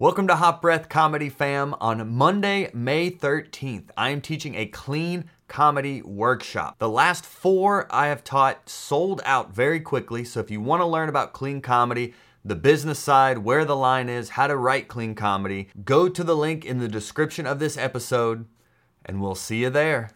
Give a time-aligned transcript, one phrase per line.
[0.00, 1.74] Welcome to Hot Breath Comedy Fam.
[1.80, 6.78] On Monday, May 13th, I am teaching a clean comedy workshop.
[6.78, 10.22] The last four I have taught sold out very quickly.
[10.22, 12.14] So if you want to learn about clean comedy,
[12.44, 16.36] the business side, where the line is, how to write clean comedy, go to the
[16.36, 18.46] link in the description of this episode,
[19.04, 20.12] and we'll see you there.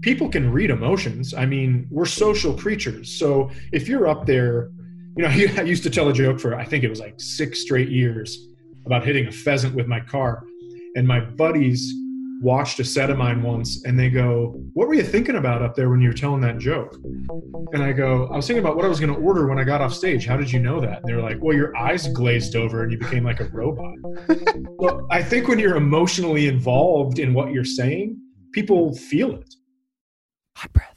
[0.00, 1.34] People can read emotions.
[1.34, 3.12] I mean, we're social creatures.
[3.12, 4.72] So if you're up there
[5.20, 7.60] you know, I used to tell a joke for I think it was like six
[7.60, 8.48] straight years
[8.86, 10.44] about hitting a pheasant with my car,
[10.96, 11.94] and my buddies
[12.42, 15.74] watched a set of mine once and they go, What were you thinking about up
[15.74, 16.96] there when you were telling that joke?
[17.72, 19.64] And I go, I was thinking about what I was going to order when I
[19.64, 20.26] got off stage.
[20.26, 21.00] How did you know that?
[21.00, 23.94] And they're like, Well, your eyes glazed over and you became like a robot.
[24.78, 28.18] well, I think when you're emotionally involved in what you're saying,
[28.52, 29.54] people feel it.
[30.56, 30.89] Hot breath.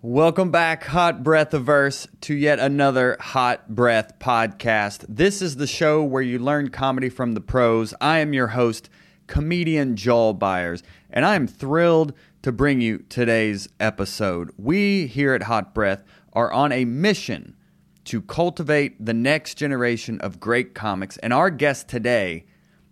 [0.00, 5.04] Welcome back, Hot Breath Averse, to yet another Hot Breath podcast.
[5.08, 7.92] This is the show where you learn comedy from the pros.
[8.00, 8.88] I am your host,
[9.26, 14.52] comedian Joel Byars, and I am thrilled to bring you today's episode.
[14.56, 17.56] We here at Hot Breath are on a mission
[18.04, 22.44] to cultivate the next generation of great comics, and our guest today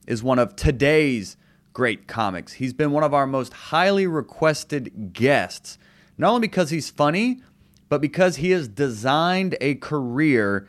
[0.08, 1.36] is one of today's
[1.72, 2.54] great comics.
[2.54, 5.78] He's been one of our most highly requested guests
[6.18, 7.40] not only because he's funny,
[7.88, 10.68] but because he has designed a career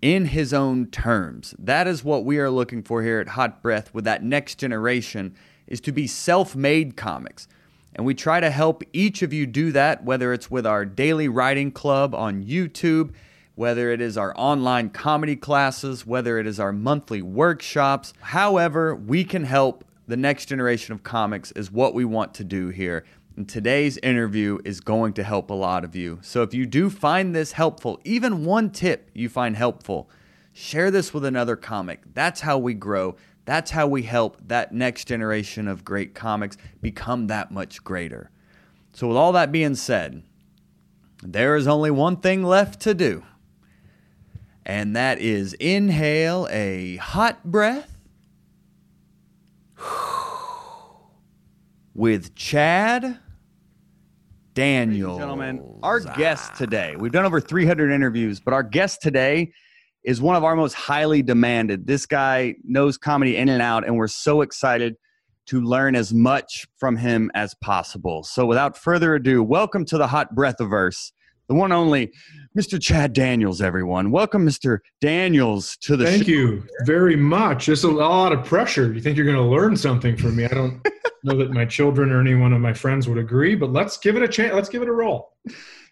[0.00, 1.54] in his own terms.
[1.58, 5.34] That is what we are looking for here at Hot Breath with that next generation
[5.66, 7.46] is to be self-made comics.
[7.94, 11.28] And we try to help each of you do that whether it's with our daily
[11.28, 13.12] writing club on YouTube,
[13.54, 18.12] whether it is our online comedy classes, whether it is our monthly workshops.
[18.20, 22.68] However, we can help the next generation of comics is what we want to do
[22.68, 23.04] here.
[23.34, 26.18] And today's interview is going to help a lot of you.
[26.22, 30.10] So if you do find this helpful, even one tip you find helpful,
[30.52, 32.02] share this with another comic.
[32.12, 33.16] That's how we grow.
[33.46, 38.30] That's how we help that next generation of great comics become that much greater.
[38.92, 40.22] So, with all that being said,
[41.22, 43.24] there is only one thing left to do,
[44.66, 47.96] and that is inhale a hot breath
[51.94, 53.18] with Chad
[54.54, 55.18] Daniels.
[55.18, 59.52] Gentlemen, our guest today, we've done over 300 interviews, but our guest today
[60.04, 61.86] is one of our most highly demanded.
[61.86, 64.96] This guy knows comedy in and out, and we're so excited
[65.46, 68.22] to learn as much from him as possible.
[68.24, 71.12] So, without further ado, welcome to the Hot Breath Averse,
[71.48, 72.12] the one only
[72.56, 72.80] Mr.
[72.80, 74.10] Chad Daniels, everyone.
[74.10, 74.78] Welcome, Mr.
[75.00, 76.10] Daniels, to the show.
[76.12, 76.30] Thank show.
[76.30, 77.68] you very much.
[77.68, 78.92] It's a lot of pressure.
[78.92, 80.44] You think you're going to learn something from me?
[80.44, 80.80] I don't
[81.24, 84.16] know that my children or any one of my friends would agree, but let's give
[84.16, 84.54] it a chance.
[84.54, 85.32] Let's give it a roll.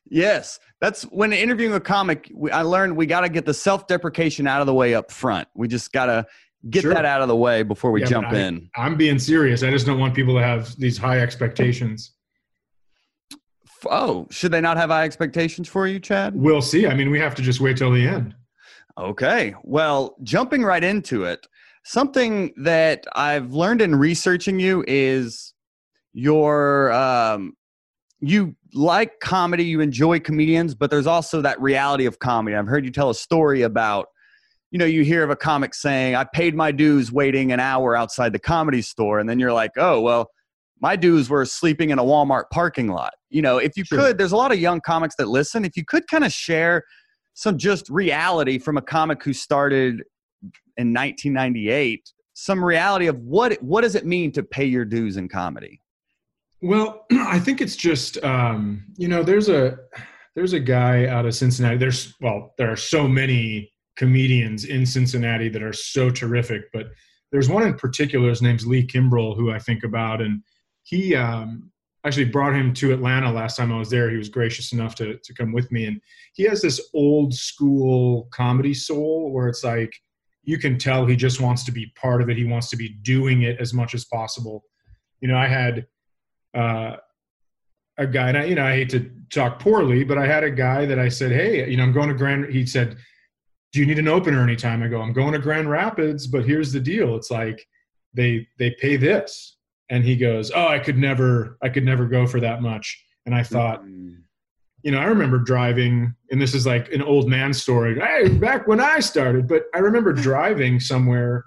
[0.08, 2.30] Yes, that's when interviewing a comic.
[2.34, 5.48] We, I learned we got to get the self-deprecation out of the way up front.
[5.54, 6.26] We just got to
[6.68, 6.92] get Sure.
[6.92, 8.68] that out of the way before we Yeah, jump I- in.
[8.76, 9.62] I'm being serious.
[9.62, 12.12] I just don't want people to have these high expectations.
[13.88, 16.34] Oh, should they not have high expectations for you, Chad?
[16.34, 16.86] We'll see.
[16.86, 18.34] I mean, we have to just wait till the end.
[18.98, 19.54] Okay.
[19.62, 21.46] Well, jumping right into it,
[21.84, 25.54] something that I've learned in researching you is
[26.12, 27.54] your um,
[28.20, 32.56] you like comedy, you enjoy comedians, but there's also that reality of comedy.
[32.56, 34.08] I've heard you tell a story about,
[34.70, 37.96] you know, you hear of a comic saying, "I paid my dues waiting an hour
[37.96, 40.30] outside the comedy store," and then you're like, "Oh, well."
[40.82, 43.12] My dues were sleeping in a Walmart parking lot.
[43.30, 43.98] You know, if you Sure.
[43.98, 45.64] could, there's a lot of young comics that listen.
[45.64, 46.84] If you could kind of share
[47.34, 50.02] some just reality from a comic who started
[50.76, 55.28] in 1998 some reality of what what does it mean to pay your dues in
[55.28, 55.78] comedy
[56.62, 59.76] Well, I think it's just um, you know, there's a
[60.34, 61.76] there's a guy out of Cincinnati.
[61.76, 66.86] There's well, there are so many comedians in Cincinnati that are so terrific, but
[67.32, 68.28] there's one in particular.
[68.28, 70.42] His name's Lee Kimbrell, who I think about, and
[70.82, 71.70] he um,
[72.04, 74.10] actually brought him to Atlanta last time I was there.
[74.10, 76.00] He was gracious enough to to come with me, and
[76.34, 79.92] he has this old school comedy soul where it's like
[80.42, 82.36] you can tell he just wants to be part of it.
[82.36, 84.64] He wants to be doing it as much as possible.
[85.20, 85.86] You know, I had
[86.54, 86.96] uh,
[87.98, 90.50] a guy, and I, you know, I hate to talk poorly, but I had a
[90.50, 92.96] guy that I said, "Hey, you know, I'm going to Grand." He said,
[93.72, 96.72] "Do you need an opener anytime?" I go, "I'm going to Grand Rapids, but here's
[96.72, 97.14] the deal.
[97.16, 97.66] It's like
[98.14, 99.58] they they pay this."
[99.90, 103.34] And he goes, "Oh, I could never, I could never go for that much." And
[103.34, 104.14] I thought, mm-hmm.
[104.82, 107.98] you know, I remember driving, and this is like an old man story.
[107.98, 111.44] Hey, back when I started, but I remember driving somewhere.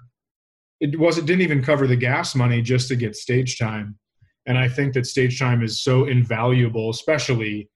[0.80, 3.98] It was it didn't even cover the gas money just to get stage time,
[4.46, 7.70] and I think that stage time is so invaluable, especially.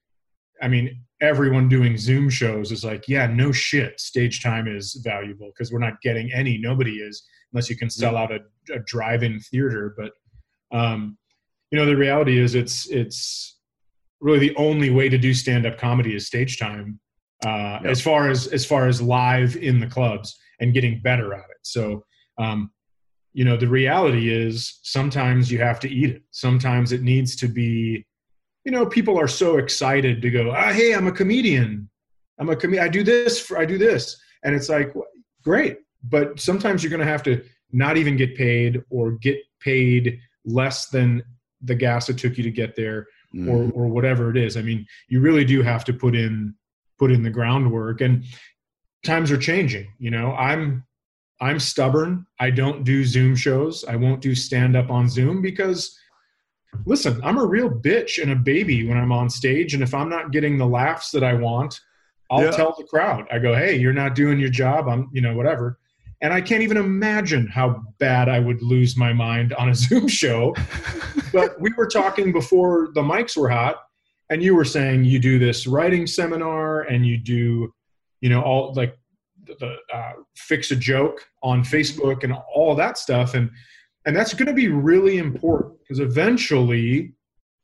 [0.60, 5.50] I mean, everyone doing Zoom shows is like, yeah, no shit, stage time is valuable
[5.52, 6.58] because we're not getting any.
[6.58, 7.26] Nobody is.
[7.52, 8.40] unless you can sell out a,
[8.74, 9.94] a drive-in theater.
[9.96, 10.12] But
[10.72, 11.16] um,
[11.70, 13.58] you know, the reality is it's it's
[14.20, 16.98] really the only way to do stand-up comedy is stage time,
[17.46, 17.86] uh, yep.
[17.86, 21.58] as far as as far as live in the clubs and getting better at it.
[21.62, 22.04] So.
[22.38, 22.70] Um,
[23.38, 27.46] you know the reality is sometimes you have to eat it sometimes it needs to
[27.46, 28.04] be
[28.64, 31.88] you know people are so excited to go ah, hey i'm a comedian
[32.38, 34.92] i'm a com- i do this for, i do this and it's like
[35.44, 40.18] great but sometimes you're going to have to not even get paid or get paid
[40.48, 41.22] less than
[41.62, 43.48] the gas it took you to get there mm.
[43.48, 44.56] or or whatever it is.
[44.56, 46.54] I mean you really do have to put in
[46.98, 48.24] put in the groundwork and
[49.04, 50.32] times are changing you know?
[50.32, 50.84] I'm
[51.40, 52.26] i'm stubborn.
[52.40, 53.84] I don't do zoom shows.
[53.84, 55.96] I won't do stand up on zoom because
[56.84, 60.08] listen i'm a real bitch and a baby when i'm on stage and if i'm
[60.08, 61.80] not getting the laughs that i want
[62.30, 62.50] i'll yeah.
[62.50, 63.26] tell the crowd.
[63.30, 64.88] I go hey you're not doing your job.
[64.88, 65.78] I'm you know whatever
[66.20, 70.08] and I can't even imagine how bad I would lose my mind on a Zoom
[70.08, 70.54] show.
[71.32, 73.76] but we were talking before the mics were hot,
[74.30, 77.72] and you were saying you do this writing seminar and you do,
[78.20, 78.98] you know, all like
[79.46, 83.50] the uh, fix a joke on Facebook and all that stuff, and
[84.04, 87.12] and that's going to be really important because eventually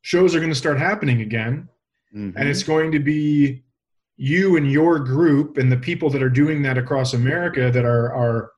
[0.03, 1.69] shows are going to start happening again,
[2.15, 2.37] mm-hmm.
[2.39, 3.64] and it's going to be
[4.17, 8.13] you and your group and the people that are doing that across America that are
[8.15, 8.53] are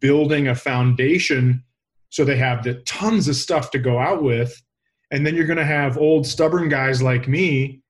[0.00, 1.62] building a foundation
[2.10, 4.62] so they have the tons of stuff to go out with.
[5.10, 7.82] And then you're going to have old stubborn guys like me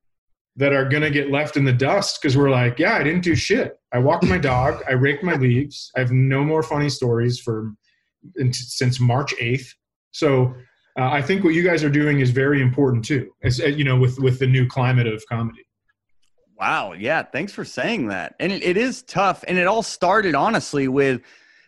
[0.57, 3.23] that are going to get left in the dust because we're like yeah i didn't
[3.23, 3.79] do shit.
[3.93, 4.83] I walked my dog.
[4.89, 5.91] I raked my leaves.
[5.97, 7.73] I have no more funny stories for
[8.51, 9.69] since march 8th
[10.11, 10.55] so
[10.99, 13.97] uh, i think what you guys are doing is very important too as you know
[13.97, 15.66] with with the new climate of comedy
[16.59, 16.93] Wow.
[16.93, 17.23] Yeah.
[17.23, 18.35] Thanks for saying that.
[18.41, 19.45] And it, it is tough.
[19.47, 21.21] And it all started, honestly, with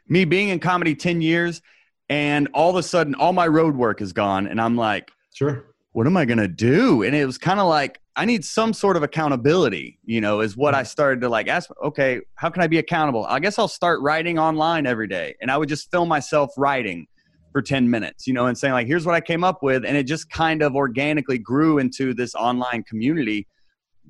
[0.08, 1.60] me being in comedy 10 years
[2.08, 4.46] and all of a sudden all my road work is gone.
[4.46, 5.66] And I'm like, sure.
[5.92, 7.02] What am I going to do?
[7.02, 10.56] And it was kind of like, I need some sort of accountability, you know, is
[10.56, 10.86] what I mm-hmm.
[10.86, 13.26] started to like ask, okay, how can I be accountable?
[13.26, 15.36] I guess I'll start writing online every day.
[15.40, 17.06] And I would just film myself writing
[17.52, 19.84] for 10 minutes, you know, and saying, like, here's what I came up with.
[19.84, 23.46] And it just kind of organically grew into this online community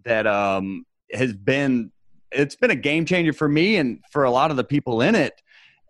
[0.04, 1.90] that um, has been
[2.30, 5.14] it's been a game changer for me and for a lot of the people in
[5.14, 5.40] it.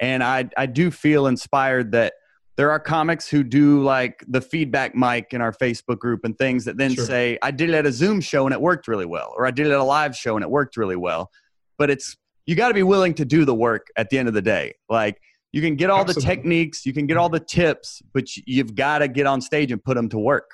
[0.00, 2.14] And I I do feel inspired that
[2.56, 6.64] there are comics who do like the feedback mic in our Facebook group and things
[6.64, 7.04] that then sure.
[7.04, 9.52] say, I did it at a Zoom show and it worked really well, or I
[9.52, 11.30] did it at a live show and it worked really well.
[11.78, 12.16] But it's
[12.46, 14.74] you got to be willing to do the work at the end of the day.
[14.88, 15.20] Like
[15.52, 16.22] you can get all Absolutely.
[16.22, 19.70] the techniques, you can get all the tips, but you've got to get on stage
[19.70, 20.50] and put them to work.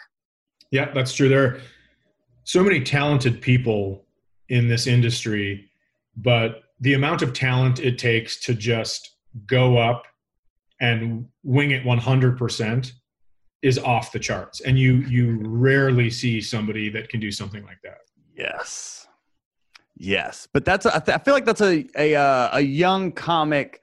[0.71, 1.29] Yeah, that's true.
[1.29, 1.61] There
[2.45, 4.05] so many talented people
[4.49, 5.69] in this industry,
[6.17, 10.05] but the amount of talent it takes to just go up
[10.81, 12.93] and wing it 100%
[13.63, 14.61] is off the charts.
[14.61, 17.99] And you you rarely see somebody that can do something like that.
[18.37, 19.07] Yes.
[19.97, 20.47] Yes.
[20.53, 23.81] But that's a, I feel like that's a a uh, a young comic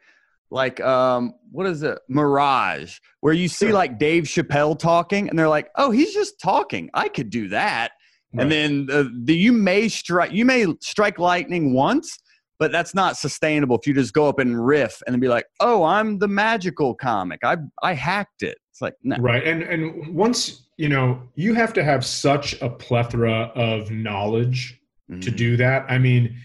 [0.51, 1.97] like um what is it?
[2.07, 6.91] Mirage where you see like dave chappelle talking and they're like oh he's just talking.
[6.93, 7.93] I could do that
[8.33, 8.43] Right.
[8.43, 12.17] And then the, the, you may strike you may strike lightning once,
[12.59, 15.45] but that's not sustainable if you just go up and riff and then be like,
[15.59, 17.39] "Oh, I'm the magical comic.
[17.43, 19.17] I I hacked it." It's like no.
[19.17, 19.45] Right.
[19.45, 25.19] And and once, you know, you have to have such a plethora of knowledge mm-hmm.
[25.19, 25.85] to do that.
[25.89, 26.35] I mean,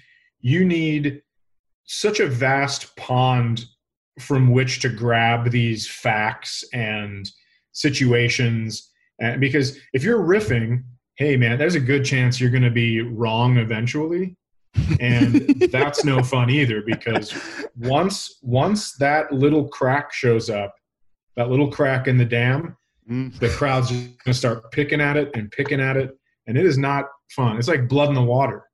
[0.41, 1.23] you need
[1.85, 3.67] such a vast pond
[4.19, 7.31] from which to grab these facts and
[7.73, 8.91] situations
[9.21, 10.83] and because if you're riffing
[11.17, 14.37] hey man there's a good chance you're going to be wrong eventually.
[15.01, 17.35] And that's no fun either because
[17.79, 20.75] once once that little crack shows up
[21.35, 22.77] that little crack in the dam
[23.11, 23.39] mm.
[23.39, 26.79] the crowd's going to start picking at it and picking at it and it is
[26.79, 27.57] not fun.
[27.57, 28.65] It's like blood in the water.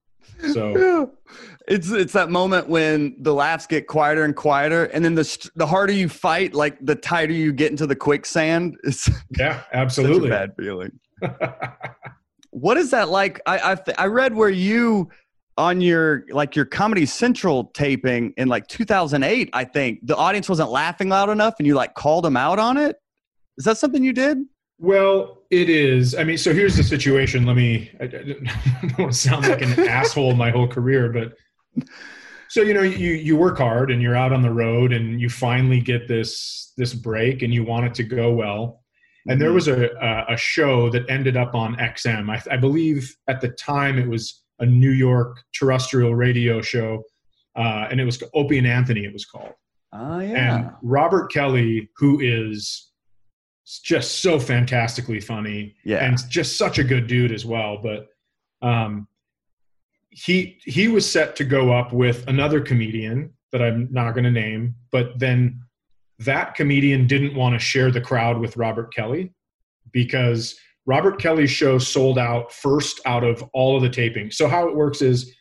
[0.52, 0.76] So
[1.28, 1.34] yeah.
[1.68, 5.66] it's it's that moment when the laughs get quieter and quieter and then the the
[5.66, 8.76] harder you fight like the tighter you get into the quicksand.
[8.84, 9.08] It's
[9.38, 10.30] yeah absolutely.
[10.30, 10.98] bad feeling
[12.52, 13.40] what is that like?
[13.46, 15.08] I I, I read where you
[15.58, 19.50] on your like your Comedy Central taping in like 2008.
[19.52, 22.76] I think the audience wasn't laughing loud enough, and you like called them out on
[22.76, 22.96] it.
[23.58, 24.38] Is that something you did?
[24.78, 26.14] Well, it is.
[26.14, 27.46] I mean, so here's the situation.
[27.46, 27.90] Let me.
[28.00, 28.46] I, I don't
[28.98, 31.34] want to sound like an asshole my whole career, but
[32.48, 35.30] so you know, you you work hard and you're out on the road, and you
[35.30, 38.81] finally get this this break, and you want it to go well
[39.28, 39.54] and there mm-hmm.
[39.54, 42.30] was a, a show that ended up on XM.
[42.30, 47.02] I, I, believe at the time it was a New York terrestrial radio show,
[47.56, 49.04] uh, and it was Opie and Anthony.
[49.04, 49.54] It was called,
[49.92, 50.58] Oh yeah.
[50.58, 52.90] And Robert Kelly, who is
[53.84, 56.04] just so fantastically funny Yeah.
[56.04, 57.78] and just such a good dude as well.
[57.82, 58.08] But
[58.66, 59.06] um,
[60.10, 64.30] he he was set to go up with another comedian that I'm not going to
[64.30, 65.61] name, but then
[66.24, 69.32] that comedian didn't want to share the crowd with Robert Kelly
[69.92, 74.34] because Robert Kelly's show sold out first out of all of the tapings.
[74.34, 75.34] So how it works is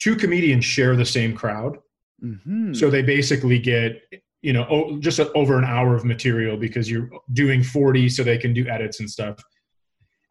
[0.00, 1.78] two comedians share the same crowd.
[2.22, 2.74] Mhm.
[2.74, 4.00] So they basically get,
[4.42, 8.52] you know, just over an hour of material because you're doing 40 so they can
[8.52, 9.40] do edits and stuff.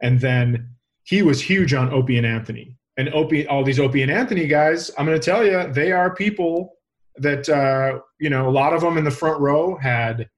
[0.02, 0.68] And then
[1.04, 2.76] he was huge on Opie and Anthony.
[2.98, 6.14] And Opie, all these Opie and Anthony guys, I'm going to tell you, they are
[6.14, 6.77] people
[7.20, 10.28] that, uh, you know, a lot of them in the front row had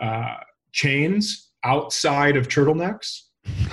[0.00, 0.36] uh,
[0.72, 3.22] chains outside of turtlenecks.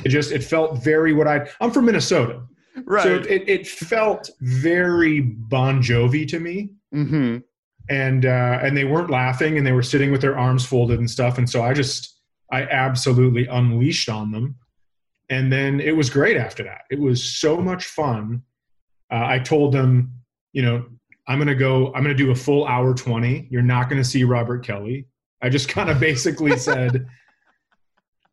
[0.03, 2.41] It just, it felt very what I, I'm from Minnesota.
[2.85, 3.03] right.
[3.03, 7.37] So it, it felt very Bon Jovi to me hmm
[7.89, 11.09] and uh, and they weren't laughing and they were sitting with their arms folded and
[11.09, 12.19] stuff and so i just
[12.51, 14.55] i absolutely unleashed on them
[15.29, 18.41] and then it was great after that it was so much fun
[19.11, 20.13] uh, i told them
[20.53, 20.85] you know
[21.29, 24.01] i'm going to go i'm going to do a full hour 20 you're not going
[24.01, 25.07] to see robert kelly.
[25.41, 27.07] I just kind of basically said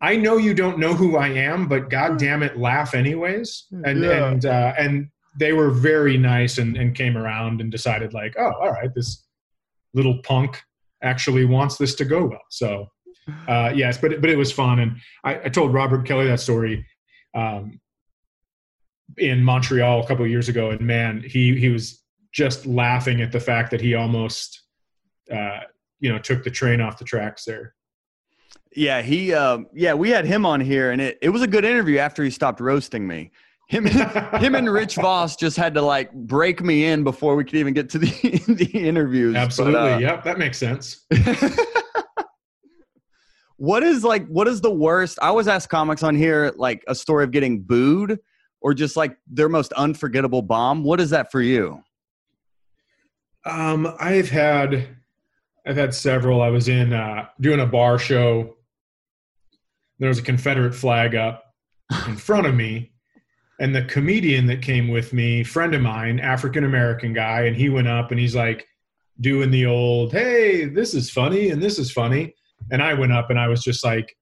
[0.01, 3.67] i know you don't know who i am but god damn it laugh anyways.
[3.85, 4.27] And Yeah.
[4.29, 8.53] and uh, and they were very nice and, and came around and decided like oh
[8.61, 9.25] all right this
[9.95, 10.61] little punk
[11.03, 12.41] actually wants this to go well.
[12.51, 12.89] So
[13.49, 14.81] uh, yes but but it was fun.
[14.81, 16.85] And I, I told robert kelly that story
[17.35, 17.79] um,
[19.19, 20.71] in montreal a couple of years ago.
[20.71, 22.03] And man he he was
[22.37, 24.63] just laughing at the fact that he almost
[25.33, 25.61] uh,
[25.99, 27.75] you know took the train off the tracks there
[28.77, 31.65] Yeah, he um yeah, we had him on here and it, it was a good
[31.65, 33.33] interview after he stopped roasting me.
[33.69, 37.57] Him him and Rich Voss just had to like break me in before we could
[37.57, 38.07] even get to the
[38.49, 39.33] the interviews.
[39.33, 41.07] But, absolutely uh, yep that makes sense
[43.57, 45.19] what is like what is the worst?
[45.23, 48.21] I always ask comics on here like a story of getting booed
[48.61, 50.85] or just like their most unforgettable bomb.
[50.85, 51.83] What is that for you?
[53.47, 54.89] Um, I've had
[55.67, 56.43] I've had several.
[56.43, 58.57] I was in uh, doing a bar show.
[59.99, 61.45] There was a Confederate flag up
[62.07, 62.93] in front of me,
[63.61, 67.69] and the comedian that came with me, friend of mine, African American guy, and he
[67.69, 68.67] went up and he's like
[69.21, 72.35] doing the old, "Hey, this is funny and this is funny,"
[72.73, 74.17] and I went up and I was just like,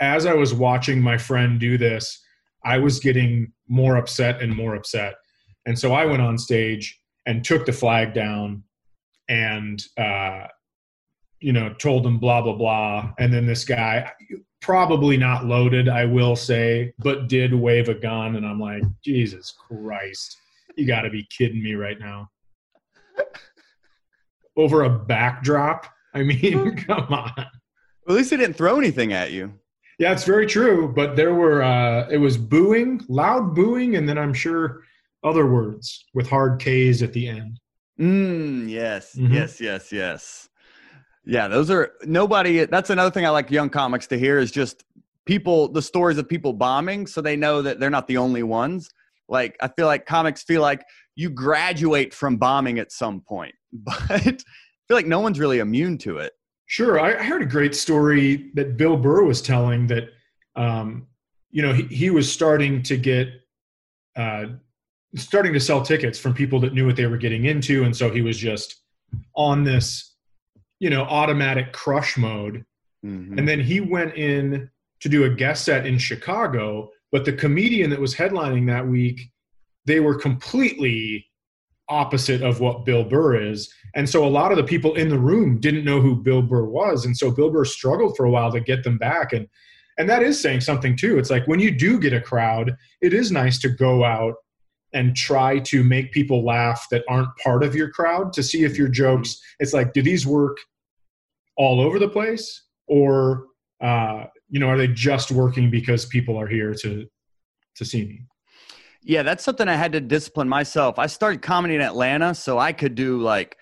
[0.00, 2.22] as I was watching my friend do this,
[2.62, 5.14] I was getting more upset and more upset,
[5.64, 8.62] and so I went on stage and took the flag down
[9.28, 10.46] and uh,
[11.40, 13.12] you know told them blah blah blah.
[13.18, 14.10] And then this guy
[14.62, 18.36] probably not loaded i will say but did wave a gun.
[18.36, 20.36] And i'm like jesus christ.
[20.76, 22.28] You got to be kidding me right now.
[24.56, 25.86] Over a backdrop?
[26.14, 27.32] I mean come on.
[27.38, 29.52] At least he didn't throw anything at you.
[29.98, 34.18] yeah it's very true but there were uh it was booing loud booing and then
[34.18, 34.82] i'm sure
[35.24, 37.58] other words with hard k's at the end
[37.98, 39.32] Mm, yes, Mhm.
[39.32, 40.48] yes, yes, yes.
[41.24, 42.64] Yeah, those are nobody.
[42.66, 44.84] That's another thing I like young comics to hear is just
[45.24, 48.90] people, the stories of people bombing, so they know that they're not the only ones.
[49.28, 50.84] Like I feel like comics feel like
[51.16, 54.38] you graduate from bombing at some point, but I feel
[54.90, 56.32] like no one's really immune to it.
[56.66, 57.00] Sure.
[57.00, 60.10] I I heard a great story that Bill Burr was telling that,
[60.54, 61.06] um,
[61.50, 63.28] you know, he, he was starting to get,
[64.16, 64.46] uh,
[65.14, 67.84] starting to sell tickets from people that knew what they were getting into.
[67.84, 68.82] And so he was just
[69.34, 70.14] on this,
[70.78, 72.64] you know, automatic crush mode.
[73.04, 73.38] Mhm.
[73.38, 74.68] And then he went in
[75.00, 79.30] to do a guest set in Chicago, but the comedian that was headlining that week,
[79.84, 81.26] they were completely
[81.88, 83.72] opposite of what Bill Burr is.
[83.94, 86.64] And so a lot of the people in the room didn't know who Bill Burr
[86.64, 87.06] was.
[87.06, 89.32] And so Bill Burr struggled for a while to get them back.
[89.32, 89.48] And
[89.98, 91.18] and that is saying something too.
[91.18, 94.34] It's like when you do get a crowd, it is nice to go out
[94.92, 98.78] and try to make people laugh that aren't part of your crowd to see if
[98.78, 100.56] your jokes, it's like, do these work
[101.56, 102.62] all over the place?
[102.86, 103.46] Or
[103.80, 107.06] uh, you know, are they just working because people are here to
[107.76, 108.22] to see me?
[109.02, 110.98] Yeah, that's something I had to discipline myself.
[110.98, 113.56] I started comedy in Atlanta, so I could do like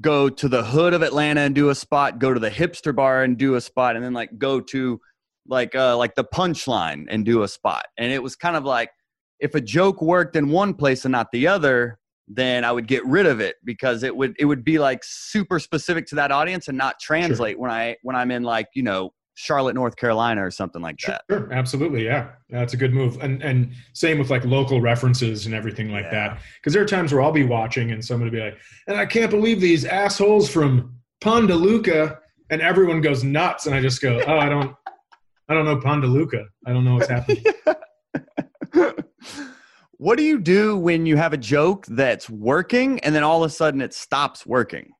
[0.00, 3.22] go to the hood of Atlanta and do a spot, go to the hipster bar
[3.22, 5.00] and do a spot, and then like go to
[5.46, 7.86] like uh like the punchline and do a spot.
[7.96, 8.90] And it was kind of like
[9.42, 13.04] if a joke worked in one place and not the other, then I would get
[13.04, 16.68] rid of it because it would it would be like super specific to that audience
[16.68, 20.50] and not translate when I when I'm in like, you know, Charlotte, North Carolina or
[20.50, 21.22] something like that.
[21.30, 23.18] sure, absolutely, yeah, that's a good move.
[23.20, 26.28] And and same with like local references and everything like Yeah.
[26.28, 26.40] that.
[26.60, 29.04] Because there are times where I'll be watching and somebody will be like, "And I
[29.06, 32.18] can't believe these assholes from Pondaluca,
[32.50, 34.74] and everyone goes nuts, and I just go, oh, I don't,
[35.48, 36.44] I don't know Pondaluca.
[36.66, 37.42] I don't know what's happening.
[40.02, 43.48] what do you do when you have a joke that's working and then all of
[43.48, 44.90] a sudden it stops working?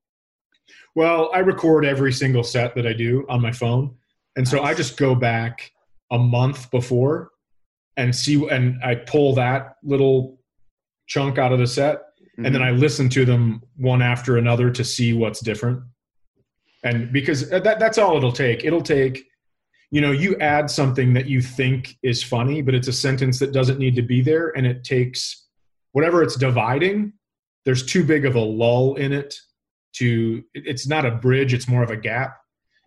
[0.94, 3.96] Well, I record every single set that I do on my phone,
[4.36, 5.72] and so I just go back
[6.12, 7.30] a month before
[7.96, 10.38] and see, and I pull that little
[11.08, 12.46] chunk out of the set, mm-hmm.
[12.46, 12.76] and then mm-hmm.
[12.76, 15.82] I listen to them one after another to see what's different.
[16.84, 18.64] And because that, that's all it'll take.
[18.64, 19.24] It'll take,
[19.92, 23.52] you know, you add something that you think is funny, but it's a sentence that
[23.52, 25.46] doesn't need to be there, and it takes
[25.92, 27.12] whatever it's dividing.
[27.66, 29.36] There's too big of a lull in it
[29.96, 30.42] to.
[30.54, 32.38] It's not a bridge; it's more of a gap,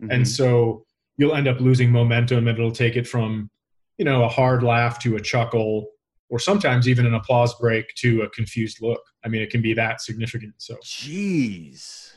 [0.02, 0.10] mm-hmm.
[0.10, 0.84] and so
[1.16, 3.50] you'll end up losing momentum, and it'll take it from,
[3.98, 5.88] you know, a hard laugh to a chuckle
[6.28, 9.00] or sometimes even an applause break to a confused look.
[9.24, 10.54] I mean, it can be that significant.
[10.58, 12.14] So, jeez.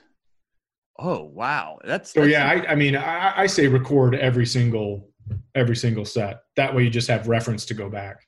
[1.01, 2.21] Oh wow, that's so.
[2.21, 5.09] That's yeah, I, I mean, I, I say record every single
[5.55, 6.41] every single set.
[6.55, 8.27] That way, you just have reference to go back.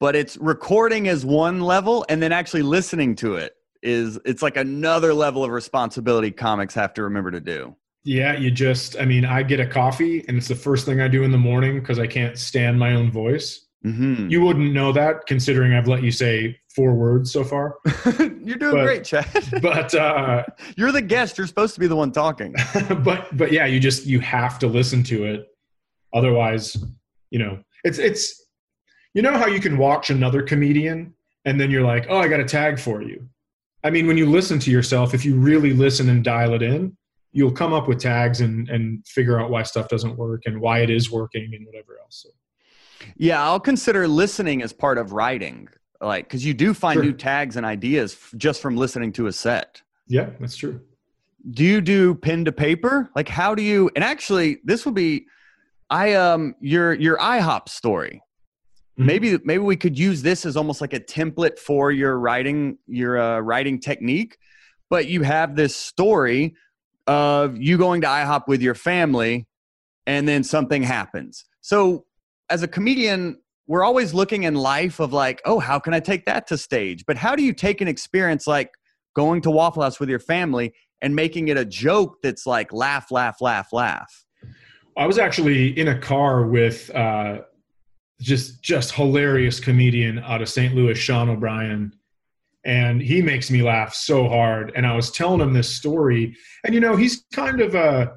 [0.00, 4.56] But it's recording is one level, and then actually listening to it is it's like
[4.56, 7.76] another level of responsibility comics have to remember to do.
[8.04, 11.08] Yeah, you just, I mean, I get a coffee and it's the first thing I
[11.08, 13.65] do in the morning because I can't stand my own voice.
[13.84, 14.28] Mm-hmm.
[14.28, 17.76] You wouldn't know that considering I've let you say four words so far.
[18.18, 19.26] You're doing but, great, Chad.
[19.62, 20.44] but uh,
[20.76, 21.38] you're the guest.
[21.38, 22.54] You're supposed to be the one talking.
[23.04, 25.46] but but yeah, you just you have to listen to it.
[26.12, 26.76] Otherwise,
[27.30, 28.46] you know, it's it's
[29.14, 31.14] you know how you can watch another comedian
[31.46, 33.26] and then you're like, oh, I got a tag for you.
[33.84, 36.96] I mean, when you listen to yourself, if you really listen and dial it in,
[37.32, 40.80] you'll come up with tags and and figure out why stuff doesn't work and why
[40.80, 42.24] it is working and whatever else.
[42.24, 42.30] So.
[43.16, 45.68] Yeah, I'll consider listening as part of writing,
[46.00, 47.04] like because you do find sure.
[47.04, 49.82] new tags and ideas f- just from listening to a set.
[50.08, 50.80] Yeah, that's true.
[51.50, 53.10] Do you do pen to paper?
[53.14, 53.90] Like, how do you?
[53.94, 55.26] And actually, this would be,
[55.90, 58.22] I um your your IHOP story.
[58.98, 59.06] Mm-hmm.
[59.06, 63.18] Maybe maybe we could use this as almost like a template for your writing your
[63.18, 64.38] uh, writing technique.
[64.88, 66.54] But you have this story
[67.06, 69.46] of you going to IHOP with your family,
[70.06, 71.44] and then something happens.
[71.60, 72.06] So
[72.50, 76.24] as a comedian, we're always looking in life of like, oh, how can I take
[76.26, 77.04] that to stage?
[77.06, 78.70] But how do you take an experience like
[79.14, 83.10] going to Waffle House with your family and making it a joke that's like laugh,
[83.10, 84.24] laugh, laugh, laugh?
[84.96, 87.40] I was actually in a car with uh,
[88.20, 90.74] just just hilarious comedian out of St.
[90.74, 91.92] Louis, Sean O'Brien,
[92.64, 94.72] and he makes me laugh so hard.
[94.74, 98.16] And I was telling him this story, and you know, he's kind of a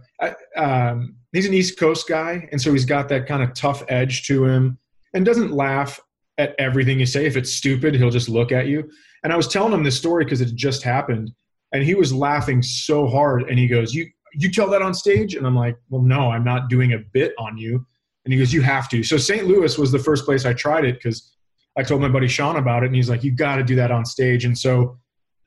[0.56, 4.26] um, he's an East Coast guy, and so he's got that kind of tough edge
[4.28, 4.78] to him,
[5.14, 6.00] and doesn't laugh
[6.38, 7.26] at everything you say.
[7.26, 8.90] If it's stupid, he'll just look at you.
[9.24, 11.32] And I was telling him this story because it just happened,
[11.74, 13.44] and he was laughing so hard.
[13.50, 16.44] And he goes, "You you tell that on stage?" And I'm like, "Well, no, I'm
[16.44, 17.86] not doing a bit on you."
[18.26, 19.48] And he goes, "You have to." So St.
[19.48, 21.32] Louis was the first place I tried it because
[21.78, 23.92] I told my buddy Sean about it, and he's like, "You got to do that
[23.92, 24.98] on stage." And so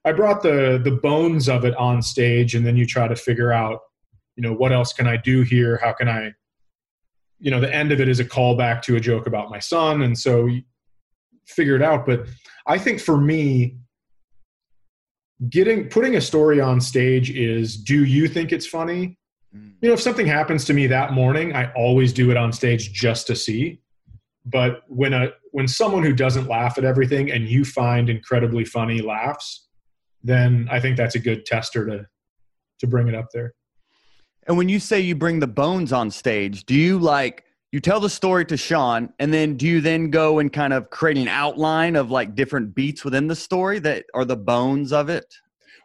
[0.05, 3.53] I brought the the bones of it on stage, and then you try to figure
[3.53, 3.81] out
[4.37, 5.79] you know what else can i do here?
[5.83, 6.33] How can i
[7.39, 10.03] you know the end of it is a callback to a joke about my son
[10.03, 10.49] and so
[11.47, 12.07] figure it out.
[12.07, 12.27] But
[12.67, 13.77] i think for me
[15.49, 19.19] getting putting a story on stage is do you think it's funny?
[19.55, 19.73] Mm.
[19.83, 22.93] you know if something happens to me that morning i always do it on stage
[22.93, 23.81] just to see.
[24.45, 29.01] But when a when someone who doesn't laugh at everything and you find incredibly funny
[29.01, 29.69] laughs
[30.25, 32.07] then i think that's a good tester to
[32.81, 33.55] to bring it up there
[34.47, 38.01] and when you say you bring the bones on stage, do you like you tell
[38.01, 41.29] the story to Sean and then do you then go and kind of create an
[41.29, 45.35] outline of like different beats within the story that are the bones of it?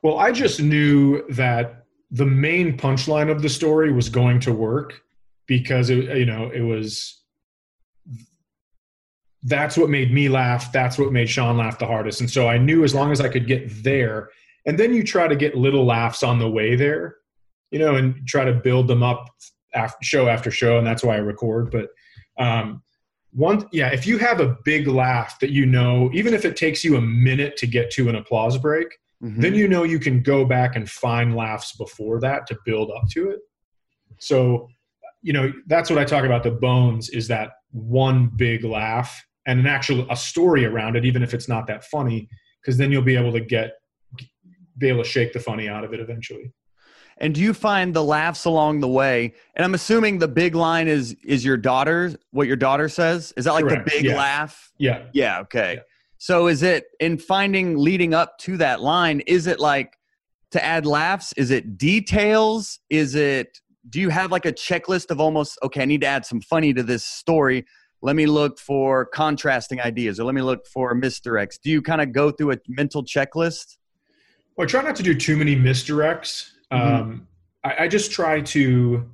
[0.04, 5.02] Well, I just knew that the main punchline of the story was going to work
[5.46, 7.22] because it you know, it was
[9.44, 12.20] that's what made me laugh, that's what made Sean laugh the hardest.
[12.20, 14.30] And so I knew as long as I could get there
[14.66, 17.18] and then you try to get little laughs on the way there
[17.72, 19.30] you know, and try to build them up
[19.74, 21.72] after, show after show, and that's why I record.
[21.72, 21.90] But
[22.44, 22.82] um,
[23.32, 26.84] one, yeah, if you have a big laugh that you know, even if it takes
[26.84, 28.88] you a minute to get to an applause break,
[29.24, 29.42] mm-hmm.
[29.42, 33.08] then you know you can go back and find laughs before that to build up
[33.12, 33.40] to it.
[34.20, 34.68] So,
[35.22, 36.44] you know, that's what I talk about.
[36.44, 41.22] The bones is that one big laugh and an actual a story around it, even
[41.22, 42.28] if it's not that funny,
[42.62, 43.74] because then you'll be able to get
[44.78, 46.52] be able to shake the funny out of it eventually.
[47.20, 49.34] And do you find the laughs along the way?
[49.56, 53.34] And I'm assuming the big line is is your daughter what your daughter says?
[53.38, 53.86] Is that like Correct.
[53.86, 54.18] the big yeah.
[54.18, 54.72] laugh?
[54.78, 55.06] Yeah.
[55.14, 55.76] Yeah, okay.
[55.76, 55.82] Yeah.
[56.20, 59.98] So is it in finding leading up to that line, is it like
[60.52, 61.34] to add laughs?
[61.38, 62.80] Is it details?
[62.90, 66.26] Is it do you have like a checklist of almost okay, I need to add
[66.26, 67.66] some funny to this story.
[68.02, 71.60] Let me look for contrasting ideas or let me look for misdirects.
[71.64, 73.78] Do you kind of go through a mental checklist?
[74.56, 76.52] Well, I try not to do too many misdirects.
[76.72, 76.96] Mm-hmm.
[76.96, 77.28] Um,
[77.64, 79.10] I, I, just try to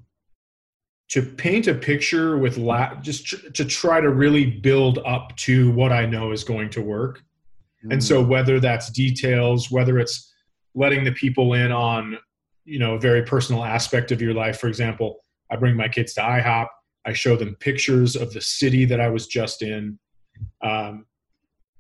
[1.10, 5.72] to paint a picture with la- just tr- to try to really build up to
[5.72, 7.20] what I know is going to work.
[7.20, 7.92] Mm-hmm.
[7.92, 8.28] And so mm.
[8.28, 10.34] whether that's details, whether it's
[10.76, 12.18] letting the people in on
[12.66, 16.14] you know a very personal aspect of your life for example i bring my kids
[16.14, 16.68] to ihop
[17.06, 19.98] i show them pictures of the city that i was just in
[20.62, 21.06] um,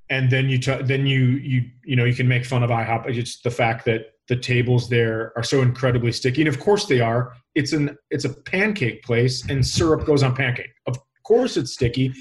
[0.09, 3.05] and then you t- then you you you know you can make fun of ihop
[3.07, 6.41] it's the fact that the tables there are so incredibly sticky.
[6.41, 7.33] And of course they are.
[7.55, 10.71] It's an it's a pancake place and syrup goes on pancake.
[10.87, 12.13] Of course it's sticky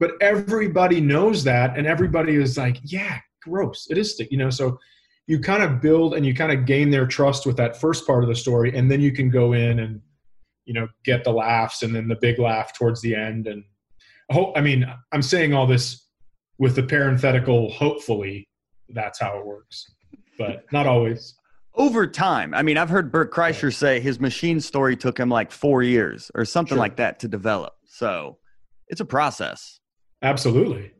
[0.00, 3.88] but everybody knows that and everybody is like yeah gross.
[3.90, 4.50] It is sticky you know?
[4.50, 4.78] So
[5.26, 8.22] you kind of build and you kind of gain their trust with that first part
[8.22, 10.00] of the story and then you can go in and
[10.64, 13.46] you know get the laughs and then the big laugh towards the end.
[13.46, 13.64] And
[14.30, 16.06] i hope i mean i'm saying all this
[16.58, 18.48] with the parenthetical hopefully
[18.90, 19.90] that's how it works
[20.38, 21.37] but not always
[21.78, 25.50] over time i mean i've heard bert kreischer say his machine story took him like
[25.50, 26.78] four years or something sure.
[26.78, 28.36] like that to develop so
[28.88, 29.80] it's a process
[30.22, 30.92] absolutely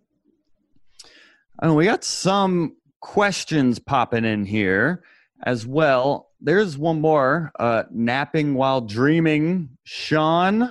[1.60, 5.02] and we got some questions popping in here
[5.44, 6.30] as well.
[6.40, 7.52] There's one more.
[7.58, 9.70] Uh, napping while dreaming.
[9.84, 10.62] Sean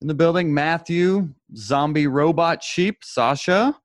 [0.00, 0.52] in the building.
[0.52, 3.02] Matthew, zombie robot sheep.
[3.02, 3.76] Sasha.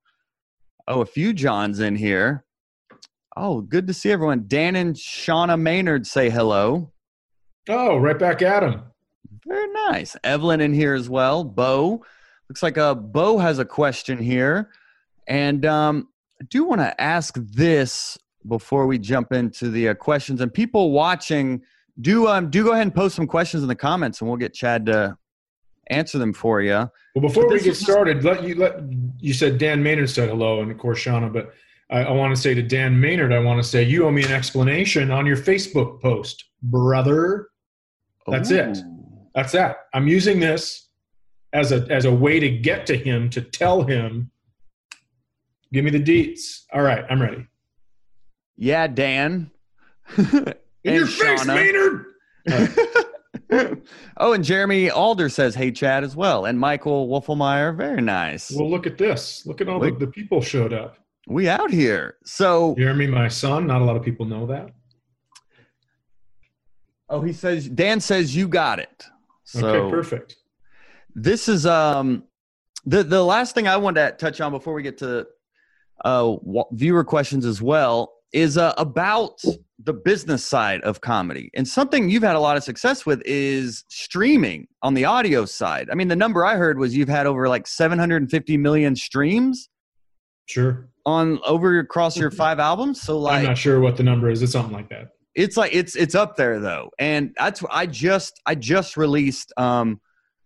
[0.88, 2.44] Oh, a few Johns in here.
[3.36, 4.46] Oh, good to see everyone.
[4.48, 6.92] Dan and Shauna Maynard say hello.
[7.68, 8.82] Oh, right back at him.
[9.48, 10.16] Very nice.
[10.24, 11.44] Evelyn in here as well.
[11.44, 12.04] Bo.
[12.50, 14.70] Looks like a uh, Bo has a question here.
[15.28, 16.10] And um,
[16.42, 18.18] I do want to ask this
[18.48, 20.42] before we jump into the uh, questions.
[20.42, 21.62] And people watching,
[22.02, 24.54] do um, do go ahead and post some questions in the comments, and we'll get
[24.54, 25.18] Chad to
[25.88, 26.90] answer them for you.
[27.16, 28.82] Well, before we get started, let you let
[29.20, 31.54] you said Dan Maynard said hello, and of course Shauna, but
[31.90, 34.24] I, I want to say to Dan Maynard, I want to say you owe me
[34.24, 37.50] an explanation on your Facebook post, brother.
[38.28, 38.56] That's Ooh.
[38.56, 38.78] it.
[39.36, 39.78] That's that.
[39.94, 40.90] I'm using this
[41.54, 44.32] as a as a way to get to him to tell him
[45.74, 46.66] Give me the deets.
[46.72, 47.48] All right, I'm ready.
[48.56, 49.50] Yeah, Dan.
[50.18, 52.06] In your face, Maynard.
[54.18, 57.76] oh, and Jeremy Alder says, "Hey, Chad," as well, and Michael Wolfelmeyer.
[57.76, 58.52] Very nice.
[58.52, 59.48] Well, look at this.
[59.48, 60.98] Look at all the, the people showed up.
[61.28, 62.18] We out here.
[62.26, 63.68] So Jeremy, my son.
[63.68, 64.72] Not a lot of people know that.
[67.10, 67.70] Oh, he says.
[67.70, 69.06] Dan says you got it.
[69.44, 70.36] So okay, perfect.
[71.16, 72.24] This is um
[72.86, 75.28] the the last thing I wanted to touch on before we get to
[76.04, 76.36] uh,
[76.72, 79.42] viewer questions as well is uh, about
[79.84, 81.52] the business side of comedy.
[81.54, 85.90] And something you've had a lot of success with is streaming on the audio side.
[85.92, 89.70] I mean, the number I heard was you've had over like 750 million streams.
[90.48, 90.90] Sure.
[91.06, 93.02] On over across your five albums.
[93.02, 94.42] So like I'm not sure what the number is.
[94.42, 95.10] It's something like that.
[95.36, 96.92] It's like it's it's up there though.
[97.00, 100.00] And that's I just I just released um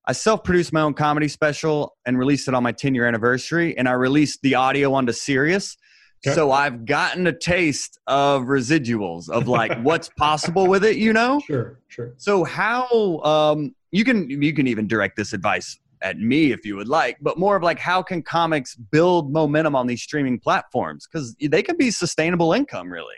[0.05, 3.77] I self produced my own comedy special and released it on my 10 year anniversary.
[3.77, 5.77] And I released the audio onto Sirius.
[6.25, 6.33] Okay.
[6.33, 11.39] So I've gotten a taste of residuals of like what's possible with it, you know?
[11.45, 12.13] Sure, sure.
[12.17, 16.75] So how um, you can you can even direct this advice at me if you
[16.75, 21.07] would like, but more of like how can comics build momentum on these streaming platforms
[21.07, 23.15] because they can be sustainable income, really.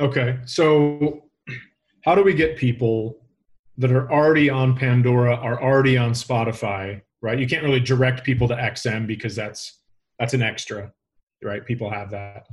[0.00, 1.24] Okay, so
[2.04, 3.16] how do we get people
[3.78, 7.38] that are already on Pandora are already on Spotify, right?
[7.38, 9.80] You can't really direct people to XM because that's
[10.18, 10.92] that's an extra,
[11.42, 11.64] right?
[11.64, 12.46] People have that,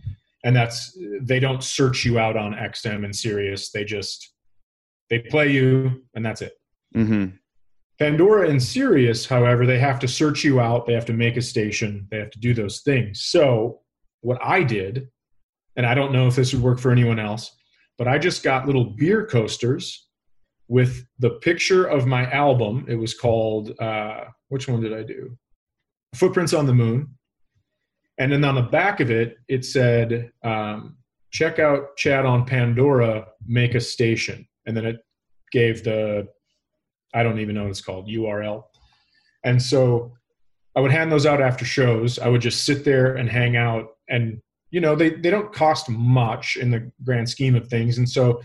[0.43, 3.71] and that's they don't search you out on XM and Sirius.
[3.71, 4.33] They just
[5.09, 6.53] they play you, and that's it.
[6.95, 7.35] Mm-hmm.
[7.99, 10.85] Pandora and Sirius, however, they have to search you out.
[10.85, 12.07] They have to make a station.
[12.09, 13.25] They have to do those things.
[13.25, 13.81] So
[14.21, 15.09] what I did,
[15.75, 17.55] and I don't know if this would work for anyone else,
[17.97, 20.07] but I just got little beer coasters
[20.67, 22.85] with the picture of my album.
[22.87, 25.37] It was called, uh, which one did I do?
[26.15, 27.09] Footprints on the Moon.
[28.17, 30.97] And then on the back of it, it said, um,
[31.31, 34.47] check out Chad on Pandora, make a station.
[34.65, 34.97] And then it
[35.51, 36.27] gave the,
[37.13, 38.63] I don't even know what it's called, URL.
[39.43, 40.13] And so
[40.75, 42.19] I would hand those out after shows.
[42.19, 43.89] I would just sit there and hang out.
[44.09, 47.97] And, you know, they, they don't cost much in the grand scheme of things.
[47.97, 48.41] And so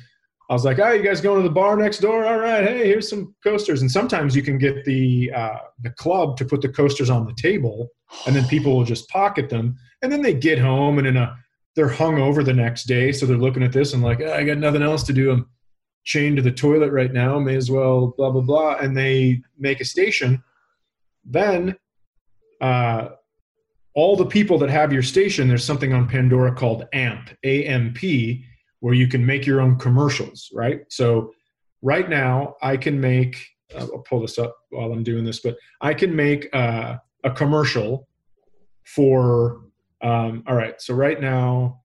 [0.50, 2.26] I was like, "Oh, you guys going to the bar next door?
[2.26, 6.38] All right, hey, here's some coasters." And sometimes you can get the uh, the club
[6.38, 7.90] to put the coasters on the table,
[8.26, 11.36] and then people will just pocket them, and then they get home, and in a
[11.76, 14.42] they're hung over the next day, so they're looking at this and like, oh, I
[14.42, 15.30] got nothing else to do.
[15.30, 15.48] I'm
[16.08, 17.38] chained to the toilet right now.
[17.38, 20.42] May as well blah blah blah, and they make a station.
[21.22, 21.76] Then,
[22.62, 23.10] uh,
[23.94, 27.98] all the people that have your station, there's something on Pandora called AMP, AMP,
[28.80, 30.80] where you can make your own commercials, right?
[30.88, 31.34] So,
[31.82, 33.46] right now, I can make.
[33.74, 37.30] Uh, I'll pull this up while I'm doing this, but I can make uh, a
[37.30, 38.08] commercial
[38.84, 39.60] for
[40.00, 41.82] um, all right so right now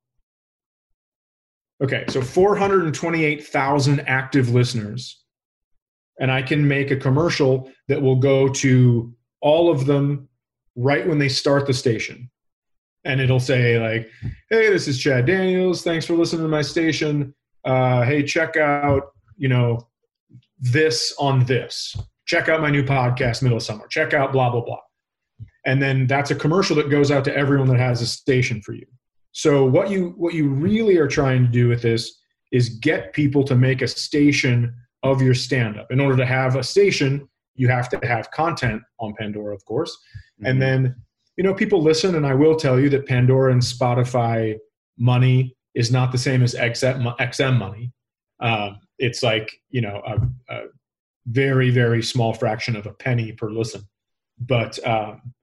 [1.83, 5.19] okay so 428000 active listeners.
[6.19, 10.29] And i can make a commercial that will go to all of them
[10.75, 12.29] right when they start the station.
[13.03, 14.09] And it'll say like
[14.49, 15.83] hey this is chad daniels.
[15.83, 17.35] Thanks for listening to my station.
[17.65, 19.87] Uh, hey check out you know
[20.59, 21.95] this on this.
[22.25, 23.87] Check out my new podcast middle of summer.
[23.87, 24.79] Check out blah blah blah.
[25.65, 28.73] And then that's a commercial that goes out to everyone that has a station for
[28.73, 28.85] you
[29.33, 33.43] so what you what you really are trying to do with this is get people
[33.43, 37.67] to make a station of your stand up in order to have a station you
[37.67, 39.91] have to have content on pandora of course.
[39.91, 40.45] Mm-hmm.
[40.45, 40.95] and then
[41.35, 44.57] you know people listen and i will tell you that pandora and spotify
[44.97, 47.91] money is not the same as xm, XM money.
[48.39, 50.61] Um, it's like you know a, a,
[51.27, 53.81] very very small fraction of a penny per listen.
[54.39, 55.33] But um,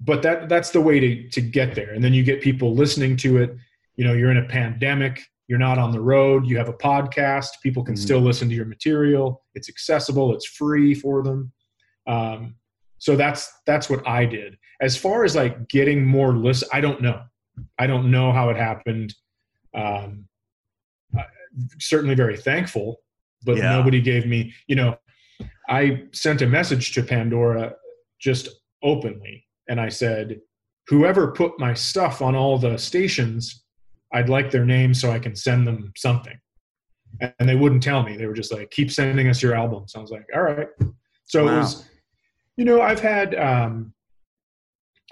[0.00, 1.92] but that that's the way to to get there.
[1.92, 3.56] And then you get people listening to it.
[3.96, 7.48] You know you're in a pandemic you're not on the road you have a podcast
[7.62, 8.02] people can mm-hmm.
[8.02, 11.52] still listen to your material it's accessible it's free for them.
[12.06, 12.54] Um,
[12.98, 14.56] so that's that's what i did.
[14.80, 17.22] As far as like getting more lists i don't know.
[17.76, 19.14] I don't know how it happened.
[19.74, 20.28] Um,
[21.80, 23.00] certainly very thankful
[23.44, 23.72] but yeah.
[23.72, 24.96] nobody gave me you know
[25.68, 27.74] i sent a message to pandora
[28.20, 28.48] just
[28.82, 30.40] openly and I said,
[30.88, 33.64] whoever put my stuff on all the stations,
[34.12, 36.38] I'd like their name so I can send them something.
[37.20, 38.16] And they wouldn't tell me.
[38.16, 39.94] They were just like, keep sending us your albums.
[39.94, 40.68] I was like, all right.
[41.26, 41.52] So wow.
[41.52, 41.88] it was,
[42.56, 43.92] you know, I've had, um,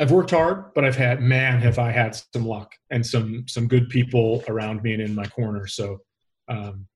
[0.01, 3.67] I've worked hard, but I've had, man, have I had some luck and some, some
[3.67, 5.67] good people around me and in my corner.
[5.67, 6.01] So,
[6.49, 6.87] um,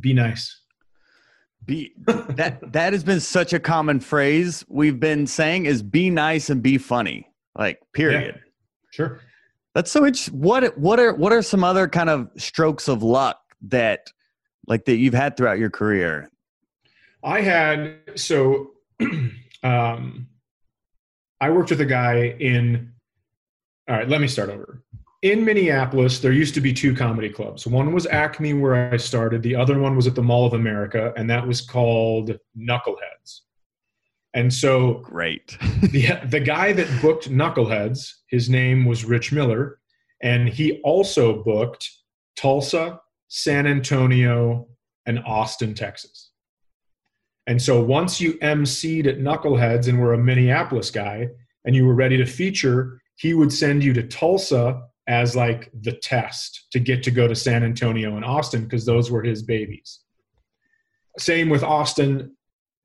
[0.00, 0.63] be nice.
[1.66, 6.50] Be that that has been such a common phrase we've been saying is be nice
[6.50, 7.28] and be funny.
[7.56, 8.34] Like period.
[8.36, 8.40] Yeah,
[8.90, 9.20] sure.
[9.74, 13.40] That's so it's what what are what are some other kind of strokes of luck
[13.62, 14.12] that
[14.66, 16.30] like that you've had throughout your career?
[17.22, 18.72] I had so
[19.62, 20.28] um
[21.40, 22.92] I worked with a guy in
[23.88, 24.83] all right, let me start over
[25.24, 27.66] in Minneapolis, there used to be two comedy clubs.
[27.66, 29.42] One was Acme, where I started.
[29.42, 33.40] The other one was at the Mall of America, and that was called Knuckleheads.
[34.34, 35.56] And so, great.
[35.82, 39.78] the the guy that booked Knuckleheads, his name was Rich Miller,
[40.22, 41.90] and he also booked
[42.36, 44.68] Tulsa, San Antonio,
[45.06, 46.32] and Austin, Texas.
[47.46, 51.28] And so, once you MC'd at Knuckleheads and were a Minneapolis guy,
[51.64, 55.92] and you were ready to feature, he would send you to Tulsa as like the
[55.92, 60.00] test to get to go to San Antonio and Austin because those were his babies.
[61.18, 62.36] Same with Austin.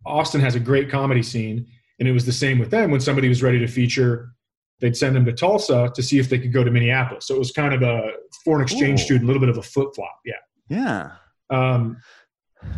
[0.06, 1.66] Austin has a great comedy scene,
[2.00, 2.92] and it was the same with them.
[2.92, 4.34] When somebody was ready to feature,
[4.80, 7.28] they'd send them to Tulsa to see if they could go to Minneapolis.
[7.28, 8.12] So it was kind of a
[8.44, 9.06] foreign exchange Ooh.
[9.06, 10.20] student, a little bit of a flip flop.
[10.26, 10.34] Yeah.
[10.70, 11.12] Yeah.
[11.50, 11.98] Um,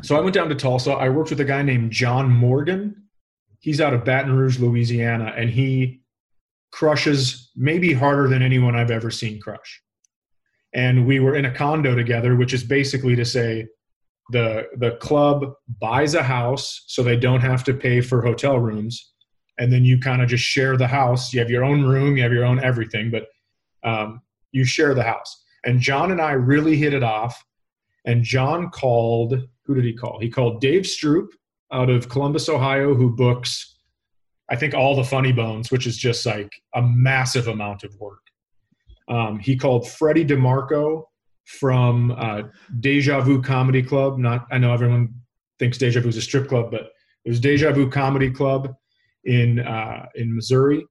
[0.02, 0.92] so I went down to Tulsa.
[0.92, 3.04] I worked with a guy named John Morgan.
[3.60, 6.02] He's out of Baton Rouge, Louisiana, and he
[6.72, 9.82] crushes maybe harder than anyone I've ever seen crush.
[10.74, 13.68] And we were in a condo together, which is basically to say
[14.32, 19.12] the the club buys a house so they don't have to pay for hotel rooms,
[19.58, 21.34] and then you kind of just share the house.
[21.34, 23.28] You have your own room, you have your own everything, but
[23.84, 25.44] um, you share the house.
[25.66, 27.44] And John and I really hit it off.
[28.06, 29.48] And John called.
[29.66, 30.20] Who did he call?
[30.20, 31.28] He called Dave Stroop
[31.72, 33.71] out of Columbus, Ohio, who books
[34.52, 38.20] I think all the funny bones, which is just like a massive amount of work.
[39.08, 41.06] Um, he called Freddie DeMarco
[41.46, 42.44] from uh,
[42.82, 44.20] Deja Vu Comedy Club.
[44.20, 45.14] Not, I know everyone
[45.58, 46.92] thinks Deja Vu is a strip club, but
[47.24, 48.76] it was Deja Vu Comedy Club
[49.24, 50.86] in uh, in Missouri,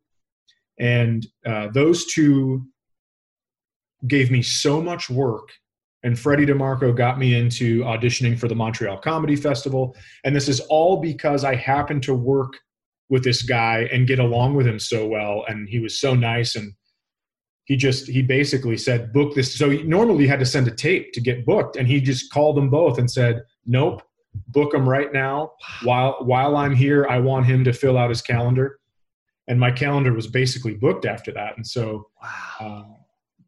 [0.79, 2.65] and uh, those two
[4.07, 5.49] gave me so much work.
[6.03, 9.95] And Freddie DeMarco got me into auditioning for the Montreal Comedy Festival,
[10.25, 12.55] and this is all because I happened to work
[13.11, 15.45] with this guy and get along with him so well.
[15.49, 16.57] And he was so nice.
[16.57, 16.73] And
[17.65, 19.57] he just he basically said book this.
[19.57, 21.77] So he normally had to send a tape to get booked.
[21.77, 24.03] And he just called them both and said nope
[24.49, 25.53] book him right now.
[25.83, 28.79] While while i'm here i want him to fill out his calendar.
[29.49, 31.57] And my calendar was basically booked after that.
[31.57, 32.57] And so wow.
[32.61, 32.97] Um,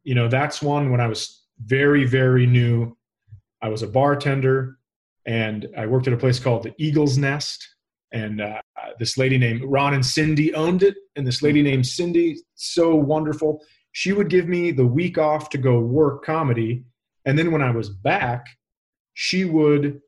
[0.04, 2.96] you know, that's one when I was very, very new.
[3.60, 4.78] I was a bartender
[5.26, 7.68] and I worked at a place called the Eagle's Nest.
[8.12, 8.60] And uh,
[8.98, 10.96] this lady named Ron and Cindy owned it.
[11.16, 13.62] And this lady named Cindy, so wonderful.
[13.92, 16.84] She would give me the week off to go work comedy.
[17.24, 18.46] And then when I was back,
[19.14, 20.00] she would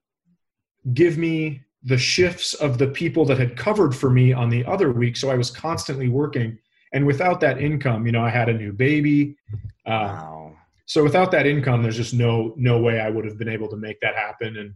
[0.93, 4.91] give me the shifts of the people that had covered for me on the other
[4.91, 5.17] week.
[5.17, 6.59] So I was constantly working.
[6.93, 9.37] And without that income, you know, I had a new baby.
[9.87, 10.57] Uh, wow.
[10.87, 13.77] So without that income, there's just no no way I would have been able to
[13.77, 14.57] make that happen.
[14.57, 14.75] And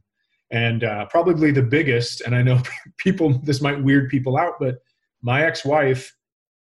[0.50, 2.62] and uh, probably the biggest, and I know
[2.96, 4.76] people this might weird people out, but
[5.22, 6.14] my ex-wife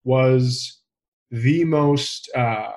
[0.03, 0.79] was
[1.31, 2.71] the most uh,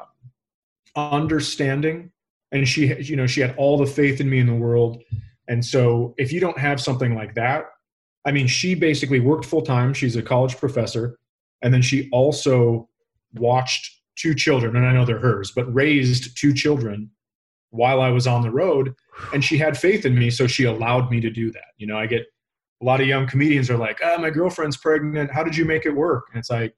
[0.97, 2.11] understanding,
[2.53, 5.03] and she you know she had all the faith in me in the world
[5.51, 7.65] and so if you don't have something like that,
[8.25, 9.93] I mean, she basically worked full time.
[9.93, 11.19] She's a college professor.
[11.61, 12.89] And then she also
[13.35, 17.11] watched two children, and I know they're hers, but raised two children
[17.71, 18.95] while I was on the road.
[19.33, 21.73] And she had faith in me, so she allowed me to do that.
[21.79, 22.27] You know, I get
[22.81, 25.31] a lot of young comedians are like, ah, my girlfriend's pregnant.
[25.31, 26.27] How did you make it work?
[26.33, 26.75] And it's like,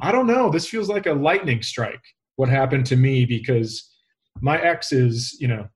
[0.00, 0.50] I don't know.
[0.50, 2.02] This feels like a lightning strike,
[2.36, 3.88] what happened to me, because
[4.40, 5.68] my ex is, you know,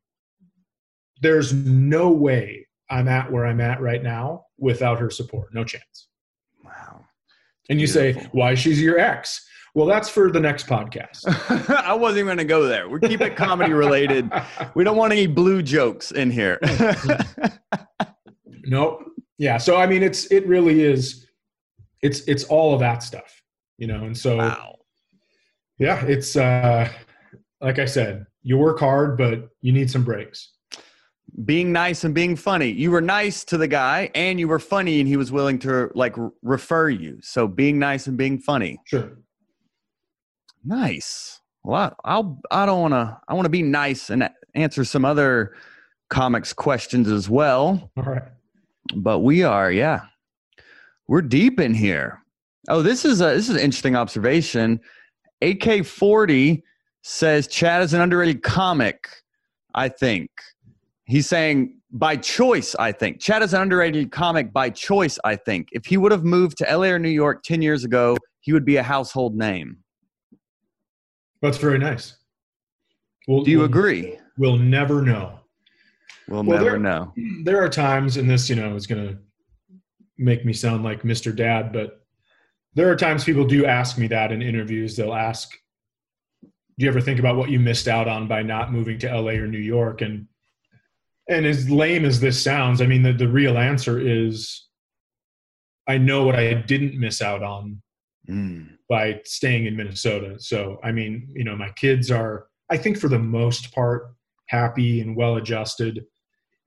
[1.23, 5.55] there's no way I'm at where I'm at right now without her support.
[5.55, 6.09] No chance.
[6.65, 7.05] Wow.
[7.69, 8.23] And you Beautiful.
[8.23, 9.47] say, why she's your ex?
[9.75, 11.27] Well, that's for the next podcast.
[11.85, 12.89] I wasn't going to go there.
[12.89, 14.31] We keep it comedy related.
[14.75, 16.59] we don't want any blue jokes in here.
[18.65, 19.05] nope.
[19.39, 19.59] Yeah.
[19.59, 21.27] So I mean, it's it really is.
[22.03, 23.43] It's it's all of that stuff,
[23.79, 24.05] you know.
[24.05, 24.77] And so, wow.
[25.79, 26.89] yeah, it's uh,
[27.61, 30.53] like I said, you work hard, but you need some breaks
[31.45, 32.71] being nice and being funny.
[32.71, 35.91] You were nice to the guy and you were funny and he was willing to
[35.95, 37.19] like refer you.
[37.23, 38.79] So being nice and being funny.
[38.85, 39.19] Sure.
[40.65, 41.41] Nice.
[41.63, 45.05] Well, I, I'll, I don't want to, I want to be nice and answer some
[45.05, 45.55] other
[46.09, 47.91] comics questions as well.
[47.97, 48.23] All right.
[48.97, 50.03] But we are, yeah,
[51.07, 52.23] we're deep in here.
[52.69, 54.81] Oh, this is a, this is an interesting observation.
[55.43, 56.63] AK 40
[57.03, 59.09] says Chad is an underrated comic,
[59.75, 60.31] I think.
[61.05, 63.21] He's saying by choice, I think.
[63.21, 65.69] Chad is an underrated comic by choice, I think.
[65.73, 68.65] If he would have moved to LA or New York 10 years ago, he would
[68.65, 69.79] be a household name.
[71.43, 72.17] That's very nice.
[73.27, 74.19] We'll, Do you we'll, agree?
[74.37, 75.41] We'll never know.
[76.29, 77.13] We'll, well never there, know.
[77.45, 79.19] There are times, and this, you know, is going to
[80.19, 81.35] make me sound like Mr.
[81.35, 82.01] Dad, but
[82.75, 84.97] there are times people do ask me that in interviews.
[84.97, 85.51] They'll ask,
[86.43, 86.49] Do
[86.79, 89.47] you ever think about what you missed out on by not moving to LA or
[89.47, 90.03] New York?
[90.03, 90.27] And
[91.29, 94.67] and as lame as this sounds, I mean, the, the real answer is
[95.87, 97.83] I know what I didn't miss out on
[98.29, 98.69] mm.
[98.91, 100.35] By staying in Minnesota.
[100.39, 104.13] So, I mean, you know, my kids are, I think for the most part,
[104.49, 106.05] happy and well adjusted.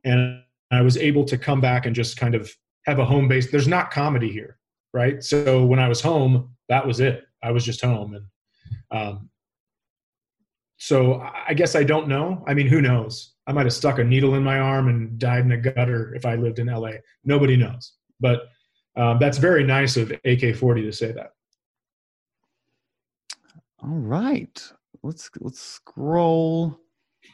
[0.05, 2.49] And I was able to come back and just kind of
[2.85, 3.51] have a home base.
[3.51, 4.57] There's not comedy here,
[4.93, 5.21] right?
[5.21, 7.25] So when I was home, that was it.
[7.43, 8.15] I was just home.
[8.15, 8.25] And
[8.89, 9.29] um,
[10.77, 12.41] so I guess I don't know.
[12.47, 13.33] I mean, who knows?
[13.47, 16.25] I might have stuck a needle in my arm and died in a gutter if
[16.25, 16.93] I lived in LA.
[17.25, 17.93] Nobody knows.
[18.21, 18.43] But
[18.95, 21.31] um, that's very nice of AK40 to say that.
[23.83, 24.71] All right.
[25.03, 26.79] Let's let's scroll.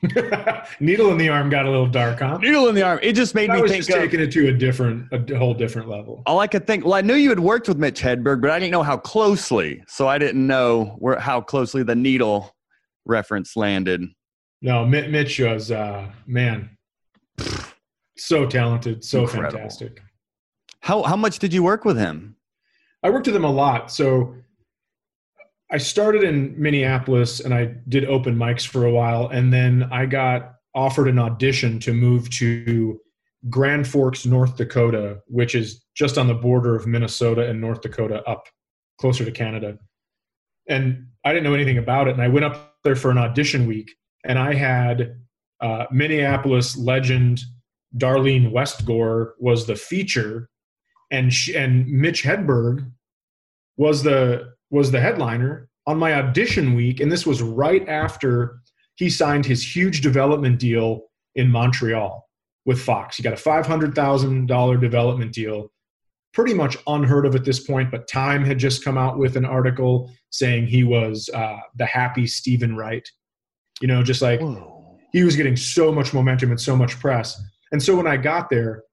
[0.80, 2.38] needle in the arm got a little dark, huh?
[2.38, 3.00] Needle in the arm.
[3.02, 5.38] It just made I me was think just of, taking it to a different, a
[5.38, 6.24] whole different level.
[6.26, 6.86] All I could think.
[6.86, 9.84] Well, I knew you had worked with Mitch Hedberg, but I didn't know how closely.
[9.88, 12.56] So I didn't know where how closely the needle
[13.06, 14.06] reference landed.
[14.62, 16.70] No, Mitch was uh, man,
[18.18, 19.52] so talented, so Incredible.
[19.60, 20.02] fantastic.
[20.82, 22.36] How how much did you work with him?
[23.04, 23.92] I worked with him a lot.
[23.92, 24.36] So
[25.72, 30.06] I started in Minneapolis and I did open mics for a while, and then I
[30.06, 33.00] got offered an audition to move to
[33.50, 38.24] Grand Forks, North Dakota, which is just on the border of Minnesota and North Dakota,
[38.28, 38.48] up
[39.00, 39.78] closer to Canada.
[40.68, 43.68] And I didn't know anything about it, and I went up there for an audition
[43.68, 43.92] week
[44.24, 45.16] and I had
[45.62, 47.42] uh, Minneapolis legend
[47.98, 50.50] Darlene Westgor was the feature,
[51.12, 52.92] and she, and Mitch Hedberg
[53.78, 58.60] was the was the headliner on my audition week, and this was right after
[58.96, 61.04] he signed his huge development deal
[61.36, 62.28] in Montreal
[62.66, 63.18] with Fox.
[63.18, 65.72] He got a five hundred thousand dollar development deal,
[66.34, 67.92] pretty much unheard of at this point.
[67.92, 72.28] But Time had just come out with an article saying he was uh, the happy
[72.28, 73.08] Steven Wright
[73.82, 74.98] you know, just like Whoa.
[75.12, 77.42] he was getting so much momentum and so much press.
[77.72, 78.84] And so when I got there,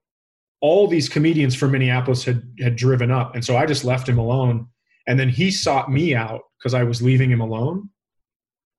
[0.61, 4.19] all these comedians from Minneapolis had had driven up, and so I just left him
[4.19, 4.69] alone.
[5.07, 7.91] And then he sought me out because I was leaving him alone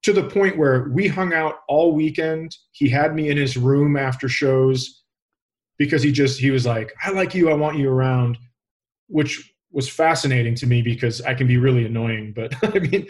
[0.04, 2.56] to the point where we hung out all weekend.
[2.72, 5.04] He had me in his room after shows
[5.78, 7.50] because he just he was like, "I like you.
[7.50, 8.38] I want you around,"
[9.08, 12.34] which was fascinating to me because I can be really annoying.
[12.34, 13.08] But I mean,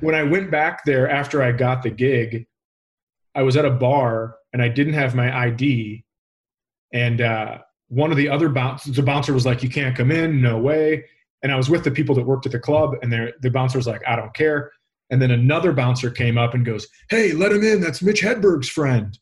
[0.00, 2.46] when I went back there after I got the gig,
[3.34, 6.04] I was at a bar and I didn't have my ID,
[6.92, 10.40] and uh, one of the other bouncers, the bouncer was like, "You can't come in,
[10.40, 11.04] no way."
[11.42, 13.86] And I was with the people that worked at the club, and the bouncer was
[13.86, 14.72] like, "I don't care."
[15.10, 17.80] And then another bouncer came up and goes, Hey, let him in.
[17.80, 19.18] That's Mitch Hedberg's friend.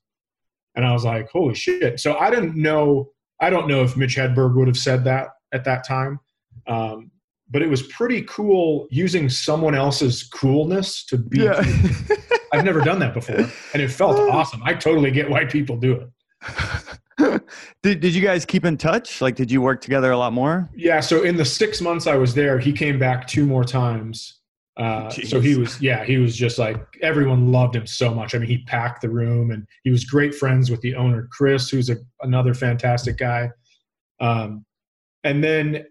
[0.74, 2.00] And I was like, Holy shit.
[2.00, 3.10] So I didn't know,
[3.40, 6.18] I don't know if Mitch Hedberg would have said that at that time.
[6.66, 7.10] Um,
[7.48, 11.42] but it was pretty cool using someone else's coolness to be.
[11.42, 11.62] Yeah.
[12.52, 13.48] I've never done that before.
[13.72, 14.62] And it felt awesome.
[14.64, 16.08] I totally get why people do it.
[17.82, 19.20] did, did you guys keep in touch?
[19.20, 20.70] Like, did you work together a lot more?
[20.74, 21.00] Yeah.
[21.00, 24.40] So in the six months I was there, he came back two more times.
[24.76, 28.34] Uh, so he was, yeah, he was just like everyone loved him so much.
[28.34, 31.70] I mean, he packed the room, and he was great friends with the owner, Chris,
[31.70, 33.48] who's a, another fantastic guy.
[34.20, 34.66] Um,
[35.24, 35.86] and then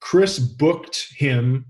[0.00, 1.64] Chris booked him,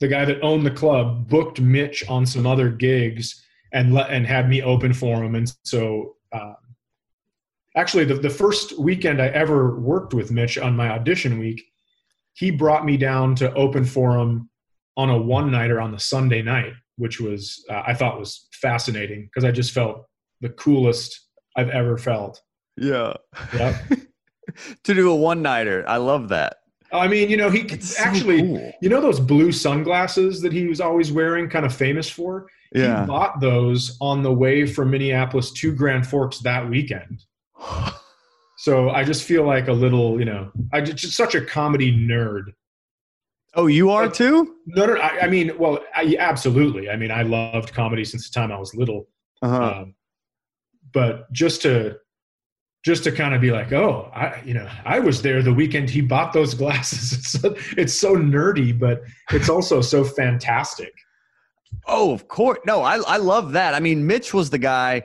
[0.00, 4.26] the guy that owned the club, booked Mitch on some other gigs and let and
[4.26, 5.34] had me open for him.
[5.34, 6.56] And so, um,
[7.76, 11.62] actually, the the first weekend I ever worked with Mitch on my audition week,
[12.34, 14.48] he brought me down to open forum
[14.96, 19.24] on a one nighter on the Sunday night, which was uh, I thought was fascinating
[19.24, 20.04] because I just felt
[20.40, 21.20] the coolest
[21.56, 22.40] I've ever felt.
[22.76, 23.14] Yeah.
[23.54, 23.76] Yep.
[24.84, 26.56] to do a one nighter, I love that.
[26.92, 28.72] I mean, you know, he it's actually, so cool.
[28.80, 32.46] you know, those blue sunglasses that he was always wearing, kind of famous for.
[32.72, 33.00] Yeah.
[33.00, 37.24] He bought those on the way from Minneapolis to Grand Forks that weekend.
[38.56, 42.52] So I just feel like a little, you know, I just such a comedy nerd
[43.56, 44.56] Oh, you are but, too?
[44.66, 44.94] No, no.
[44.96, 46.90] I, I mean, well, I, absolutely.
[46.90, 49.08] I mean, I loved comedy since the time I was little.
[49.42, 49.62] Uh-huh.
[49.62, 49.94] Um,
[50.92, 51.96] but just to
[52.84, 55.88] just to kind of be like, oh, I, you know, I was there the weekend
[55.88, 57.12] he bought those glasses.
[57.12, 60.92] It's so, it's so nerdy, but it's also so fantastic.
[61.86, 62.58] Oh, of course.
[62.66, 63.74] No, I I love that.
[63.74, 65.04] I mean, Mitch was the guy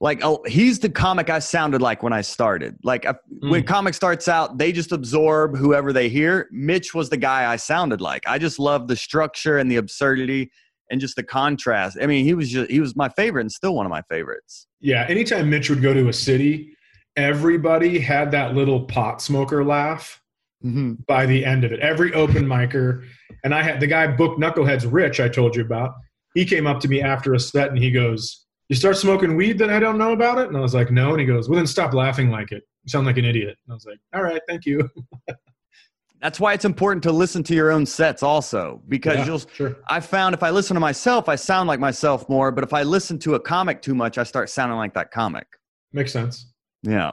[0.00, 2.76] like oh, he's the comic I sounded like when I started.
[2.82, 3.18] Like mm.
[3.50, 6.48] when comic starts out, they just absorb whoever they hear.
[6.50, 8.26] Mitch was the guy I sounded like.
[8.26, 10.50] I just love the structure and the absurdity
[10.90, 11.98] and just the contrast.
[12.00, 14.66] I mean, he was just he was my favorite and still one of my favorites.
[14.80, 16.74] Yeah, anytime Mitch would go to a city,
[17.16, 20.20] everybody had that little pot smoker laugh
[20.64, 20.94] mm-hmm.
[21.06, 21.80] by the end of it.
[21.80, 23.06] Every open micer,
[23.44, 25.92] and I had the guy book Knuckleheads Rich I told you about.
[26.34, 29.58] He came up to me after a set and he goes, you start smoking weed
[29.58, 30.46] that I don't know about it?
[30.46, 31.10] And I was like, no.
[31.10, 32.62] And he goes, well, then stop laughing like it.
[32.84, 33.58] You sound like an idiot.
[33.66, 34.88] And I was like, all right, thank you.
[36.22, 39.76] That's why it's important to listen to your own sets also, because yeah, you'll, sure.
[39.88, 42.52] I found if I listen to myself, I sound like myself more.
[42.52, 45.48] But if I listen to a comic too much, I start sounding like that comic.
[45.92, 46.52] Makes sense.
[46.82, 47.10] Yeah.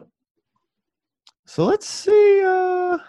[1.45, 3.03] So let's see uh, a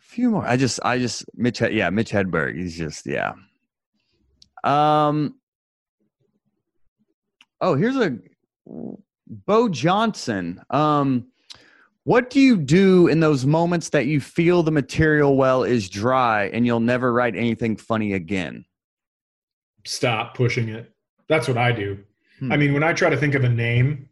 [0.00, 0.46] few more.
[0.46, 2.56] I just, I just, Mitch, yeah, Mitch Hedberg.
[2.56, 3.34] He's just, yeah.
[4.64, 5.37] Um,
[7.60, 8.18] Oh, here's a
[9.28, 10.62] Bo Johnson.
[10.70, 11.26] Um,
[12.04, 16.44] what do you do in those moments that you feel the material well is dry
[16.46, 18.64] and you'll never write anything funny again?
[19.84, 20.92] Stop pushing it.
[21.28, 21.98] That's what I do.
[22.38, 22.52] Hmm.
[22.52, 24.08] I mean, when I try to think of a name,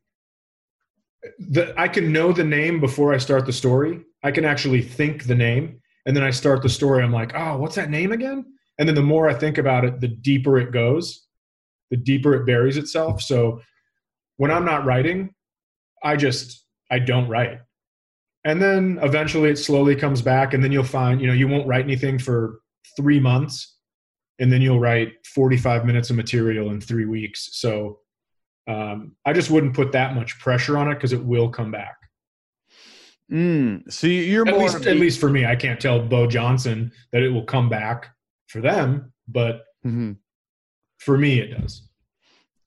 [1.39, 4.03] the, I can know the name before I start the story.
[4.23, 7.03] I can actually think the name, and then I start the story.
[7.03, 8.45] I'm like, oh, what's that name again?
[8.79, 11.26] And then the more I think about it, the deeper it goes
[11.91, 13.23] the deeper it buries itself.
[13.23, 13.61] So
[14.37, 15.35] when I'm not writing,
[16.03, 17.59] I just I don't write.
[18.45, 21.67] And then eventually it slowly comes back and then you'll find, you know, you won't
[21.67, 22.61] write anything for
[22.97, 23.77] 3 months
[24.39, 27.49] and then you'll write 45 minutes of material in 3 weeks.
[27.53, 27.99] So
[28.69, 31.97] um, I just wouldn't put that much pressure on it because it will come back.
[33.33, 36.93] Mm, so you're at more least, at least for me, I can't tell Bo Johnson
[37.13, 38.11] that it will come back
[38.47, 40.13] for them, but mm-hmm.
[40.99, 41.83] For me, it does.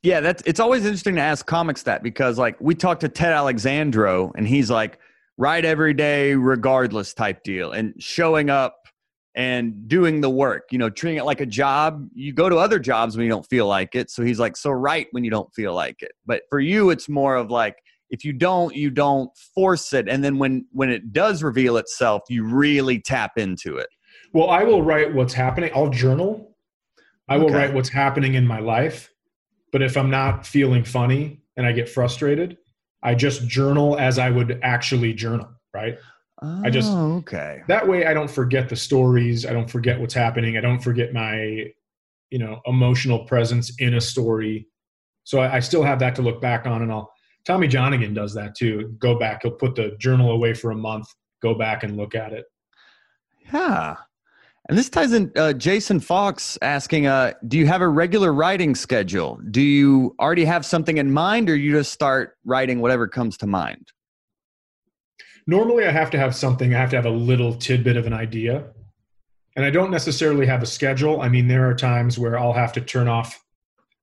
[0.01, 3.33] Yeah, that's it's always interesting to ask comics that because like we talked to Ted
[3.33, 4.97] Alexandro and he's like
[5.37, 8.75] write every day regardless type deal and showing up
[9.35, 12.07] and doing the work, you know, treating it like a job.
[12.13, 14.09] You go to other jobs when you don't feel like it.
[14.09, 16.11] So he's like, so write when you don't feel like it.
[16.25, 17.75] But for you, it's more of like
[18.09, 20.09] if you don't, you don't force it.
[20.09, 23.87] And then when when it does reveal itself, you really tap into it.
[24.33, 25.71] Well, I will write what's happening.
[25.75, 26.48] I'll journal
[27.29, 27.53] I will okay.
[27.53, 29.11] write what's happening in my life.
[29.71, 32.57] But if I'm not feeling funny and I get frustrated,
[33.03, 35.97] I just journal as I would actually journal, right?
[36.41, 37.61] Oh, I just oh, okay.
[37.67, 41.13] That way I don't forget the stories, I don't forget what's happening, I don't forget
[41.13, 41.71] my
[42.29, 44.67] you know emotional presence in a story.
[45.23, 47.11] So I, I still have that to look back on, and I'll.
[47.45, 48.95] Tommy Johnagin does that too.
[48.99, 49.41] Go back.
[49.43, 51.07] He'll put the journal away for a month.
[51.41, 52.45] Go back and look at it.
[53.51, 53.95] Yeah.
[54.69, 58.75] And this ties in uh, Jason Fox asking, uh, do you have a regular writing
[58.75, 59.41] schedule?
[59.49, 63.47] Do you already have something in mind or you just start writing whatever comes to
[63.47, 63.91] mind?
[65.47, 68.13] Normally I have to have something, I have to have a little tidbit of an
[68.13, 68.65] idea.
[69.55, 71.19] And I don't necessarily have a schedule.
[71.19, 73.43] I mean, there are times where I'll have to turn off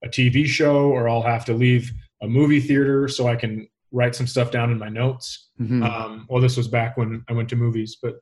[0.03, 1.93] a TV show or I'll have to leave
[2.23, 5.49] a movie theater so I can write some stuff down in my notes.
[5.61, 5.85] Mm-hmm.
[5.85, 8.17] Um, well, this was back when I went to movies, but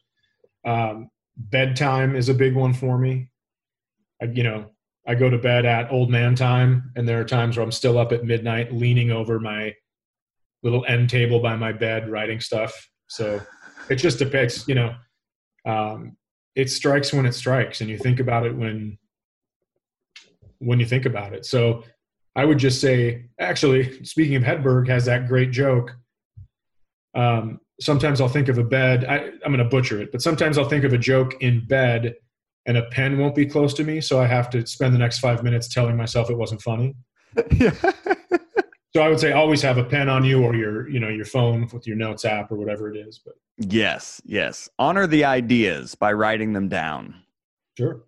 [0.66, 3.28] um, bedtime is a big one for me.
[4.22, 4.70] I, you know,
[5.06, 7.98] I go to bed at old man time, and there are times where I'm still
[7.98, 9.74] up at midnight, leaning over my
[10.62, 12.88] little end table by my bed, writing stuff.
[13.08, 13.40] So
[13.90, 14.94] it just depicts, you know,
[15.66, 16.16] um,
[16.54, 18.98] it strikes when it strikes, and you think about it when
[20.58, 21.44] when you think about it.
[21.44, 21.84] So
[22.36, 25.94] I would just say, actually, speaking of Hedberg, has that great joke.
[27.14, 29.04] Um, sometimes I'll think of a bed.
[29.04, 32.14] I, I'm going to butcher it, but sometimes I'll think of a joke in bed
[32.66, 34.00] and a pen won't be close to me.
[34.00, 36.94] So I have to spend the next five minutes telling myself it wasn't funny.
[37.52, 37.72] yeah.
[38.94, 41.24] so I would say always have a pen on you or your, you know, your
[41.24, 43.20] phone with your notes app or whatever it is.
[43.24, 44.68] But yes, yes.
[44.78, 47.22] Honor the ideas by writing them down.
[47.76, 48.04] Sure.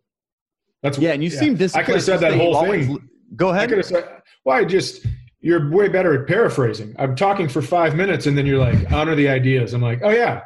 [0.83, 1.13] That's yeah.
[1.13, 1.41] And you yeah.
[1.41, 1.83] seem disappointed.
[1.83, 2.65] I could have said that whole thing.
[2.65, 2.99] Always,
[3.35, 3.65] go ahead.
[3.65, 4.09] I could have said,
[4.45, 5.05] well, I just,
[5.47, 6.93] you're way better at paraphrasing.
[6.99, 9.75] I'm talking for five minutes and then you're like, honor the ideas.
[9.75, 10.43] I'm like, oh yeah,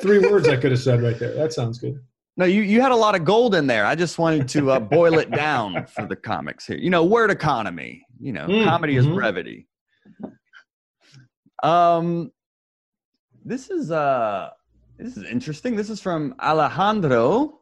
[0.00, 1.32] three words I could have said right there.
[1.34, 2.00] That sounds good.
[2.36, 3.86] No, you, you had a lot of gold in there.
[3.86, 6.76] I just wanted to uh, boil it down for the comics here.
[6.76, 8.04] You know, word economy.
[8.20, 9.12] You know, mm, comedy mm-hmm.
[9.12, 9.68] is brevity.
[11.62, 12.32] Um,
[13.44, 14.50] this is uh,
[14.98, 15.76] this is interesting.
[15.76, 17.55] This is from Alejandro.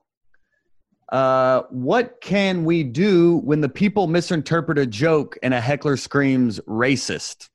[1.11, 6.61] Uh, what can we do when the people misinterpret a joke and a heckler screams
[6.61, 7.49] racist?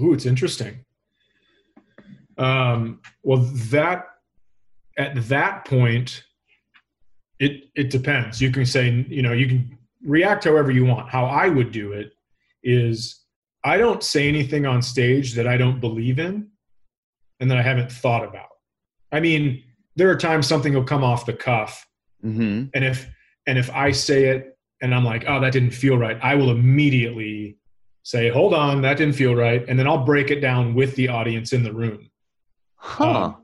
[0.00, 0.84] Ooh, it's interesting.
[2.36, 3.38] Um, well,
[3.70, 4.06] that
[4.96, 6.24] at that point,
[7.40, 8.40] it it depends.
[8.40, 11.08] You can say, you know, you can react however you want.
[11.08, 12.12] How I would do it
[12.62, 13.24] is
[13.64, 16.48] I don't say anything on stage that I don't believe in
[17.40, 18.48] and that I haven't thought about.
[19.10, 19.64] I mean,
[19.98, 21.84] there are times something will come off the cuff.
[22.24, 22.64] Mm-hmm.
[22.74, 23.08] and if
[23.46, 26.50] and if i say it and i'm like oh that didn't feel right i will
[26.50, 27.56] immediately
[28.02, 31.06] say hold on that didn't feel right and then i'll break it down with the
[31.06, 32.10] audience in the room.
[32.74, 33.10] Huh.
[33.10, 33.36] Um,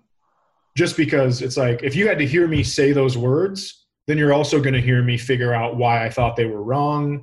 [0.76, 4.32] just because it's like if you had to hear me say those words then you're
[4.32, 7.22] also going to hear me figure out why i thought they were wrong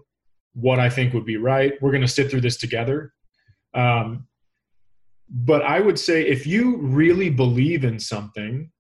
[0.54, 1.74] what i think would be right.
[1.82, 3.14] We're going to sit through this together.
[3.74, 4.26] Um,
[5.30, 8.72] but i would say if you really believe in something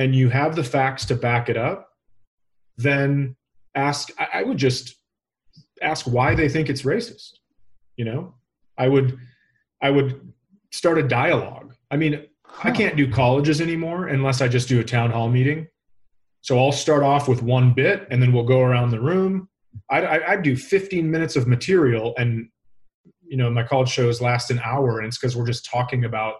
[0.00, 1.90] and you have the facts to back it up,
[2.78, 3.36] then
[3.74, 4.94] ask, I would just
[5.82, 7.32] ask why they think it's racist.
[7.96, 8.34] You know,
[8.78, 9.18] I would,
[9.82, 10.32] I would
[10.72, 11.74] start a dialogue.
[11.90, 12.24] I mean.
[12.64, 15.68] I can't do colleges anymore unless I just do a town hall meeting.
[16.40, 19.48] So I'll start off with one bit and then we'll go around the room.
[19.88, 22.48] I, I, I do 15 minutes of material and,
[23.22, 26.34] you know, my college shows last an hour and it's because we're just talking about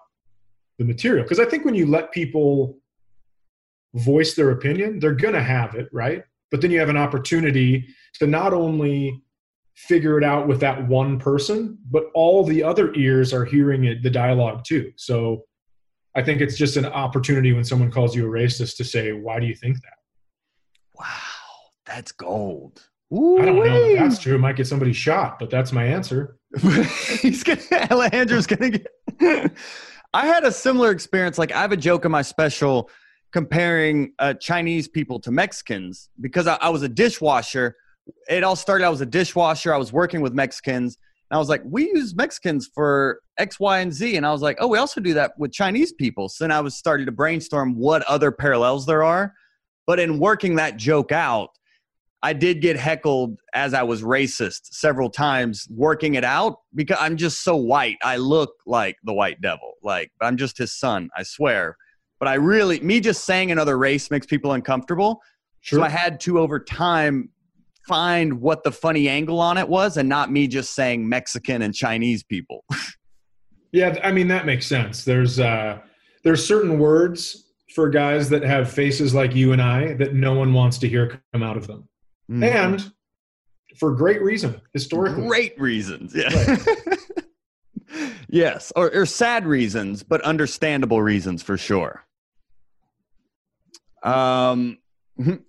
[0.78, 1.22] the material.
[1.22, 2.79] Because I think when you let people
[3.94, 6.22] voice their opinion, they're going to have it, right?
[6.50, 9.22] But then you have an opportunity to not only
[9.76, 14.02] figure it out with that one person, but all the other ears are hearing it,
[14.02, 14.92] the dialogue too.
[14.96, 15.44] So
[16.14, 19.40] I think it's just an opportunity when someone calls you a racist to say, why
[19.40, 19.94] do you think that?
[20.98, 21.06] Wow,
[21.86, 22.86] that's gold.
[23.12, 24.36] Ooh, I don't know if that's true.
[24.36, 26.36] It might get somebody shot, but that's my answer.
[27.20, 27.60] He's gonna
[27.90, 28.86] Alejandro's gonna get
[30.12, 31.38] I had a similar experience.
[31.38, 32.90] Like I have a joke in my special
[33.32, 37.76] comparing uh, Chinese people to Mexicans because I, I, was a dishwasher.
[38.28, 38.84] It all started.
[38.84, 39.72] I was a dishwasher.
[39.72, 40.98] I was working with Mexicans.
[41.30, 44.16] And I was like, we use Mexicans for X, Y, and Z.
[44.16, 46.28] And I was like, oh, we also do that with Chinese people.
[46.28, 49.32] So then I was starting to brainstorm what other parallels there are.
[49.86, 51.50] But in working that joke out,
[52.22, 57.16] I did get heckled as I was racist several times working it out because I'm
[57.16, 57.96] just so white.
[58.02, 59.74] I look like the white devil.
[59.82, 61.76] Like, I'm just his son, I swear
[62.20, 65.20] but I really, me just saying another race makes people uncomfortable.
[65.62, 65.80] Sure.
[65.80, 67.30] So I had to, over time,
[67.88, 71.74] find what the funny angle on it was and not me just saying Mexican and
[71.74, 72.64] Chinese people.
[73.72, 75.02] yeah, I mean, that makes sense.
[75.02, 75.80] There's, uh,
[76.22, 80.52] there's certain words for guys that have faces like you and I that no one
[80.52, 81.88] wants to hear come out of them.
[82.30, 82.44] Mm-hmm.
[82.44, 82.92] And
[83.78, 85.26] for great reason, historically.
[85.26, 86.14] Great reasons.
[86.14, 86.28] Yeah.
[86.34, 86.98] Right.
[88.28, 88.72] yes.
[88.76, 92.04] Or, or sad reasons, but understandable reasons for sure.
[94.02, 94.78] Um,
[95.18, 95.40] let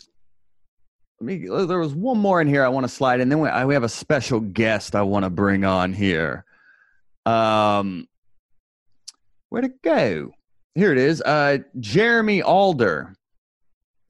[1.20, 1.48] me.
[1.48, 3.74] There was one more in here I want to slide, and then we, I, we
[3.74, 6.46] have a special guest I want to bring on here.
[7.26, 8.08] Um,
[9.50, 10.32] where'd it go?
[10.76, 11.22] Here it is.
[11.22, 13.14] Uh, Jeremy Alder.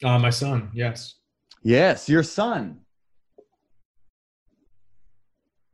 [0.04, 1.16] Uh, my son, yes.
[1.64, 2.80] Yes, your son.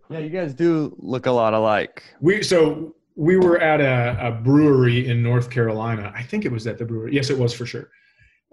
[0.09, 2.03] Yeah, you guys do look a lot alike.
[2.22, 6.13] We so we were at a, a brewery in North Carolina.
[6.15, 7.13] I think it was at the brewery.
[7.13, 7.89] Yes, it was for sure.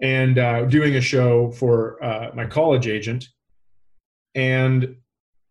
[0.01, 3.29] And uh, doing a show for uh, my college agent,
[4.35, 4.97] and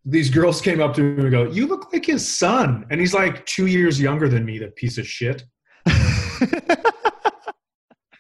[0.05, 3.15] these girls came up to me and go, "You look like his son," and he's
[3.15, 4.59] like two years younger than me.
[4.59, 5.45] That piece of shit.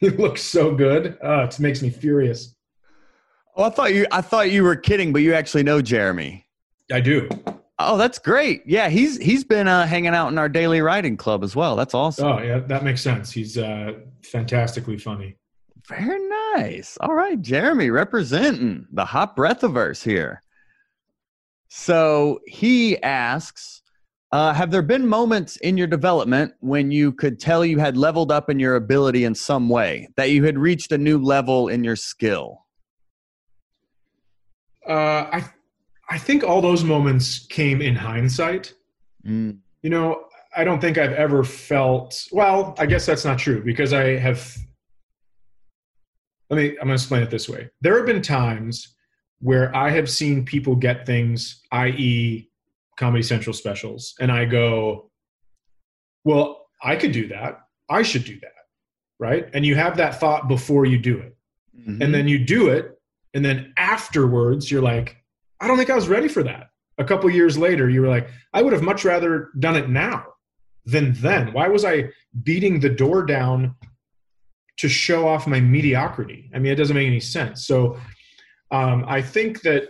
[0.00, 1.18] he looks so good.
[1.22, 2.54] Uh, it makes me furious.
[3.56, 4.06] Oh, I thought you.
[4.10, 6.46] I thought you were kidding, but you actually know Jeremy.
[6.90, 7.28] I do.
[7.78, 8.62] Oh, that's great.
[8.66, 11.76] Yeah, he's he's been uh, hanging out in our daily writing club as well.
[11.76, 12.26] That's awesome.
[12.26, 13.32] Oh, yeah, that makes sense.
[13.32, 15.36] He's uh, fantastically funny.
[15.88, 16.18] Very
[16.54, 16.96] nice.
[17.00, 20.42] All right, Jeremy representing the hot breathiverse here.
[21.68, 23.82] So he asks,
[24.32, 28.32] uh, have there been moments in your development when you could tell you had leveled
[28.32, 31.84] up in your ability in some way, that you had reached a new level in
[31.84, 32.64] your skill?
[34.88, 34.92] Uh,
[35.32, 35.44] I
[36.10, 38.74] I think all those moments came in hindsight.
[39.26, 39.58] Mm.
[39.82, 40.24] You know,
[40.56, 44.56] I don't think I've ever felt, well, I guess that's not true because I have.
[46.54, 47.68] Let me, I'm going to explain it this way.
[47.80, 48.94] There have been times
[49.40, 52.48] where I have seen people get things, i.e.,
[52.96, 55.10] Comedy Central specials, and I go,
[56.22, 57.58] well, I could do that.
[57.90, 58.52] I should do that.
[59.18, 59.48] Right.
[59.52, 61.36] And you have that thought before you do it.
[61.76, 62.02] Mm-hmm.
[62.02, 63.00] And then you do it.
[63.34, 65.16] And then afterwards, you're like,
[65.60, 66.68] I don't think I was ready for that.
[66.98, 70.24] A couple years later, you were like, I would have much rather done it now
[70.84, 71.52] than then.
[71.52, 72.10] Why was I
[72.44, 73.74] beating the door down
[74.78, 76.50] to show off my mediocrity?
[76.54, 77.66] I mean, it doesn't make any sense.
[77.66, 77.98] So
[78.70, 79.88] um, I think that,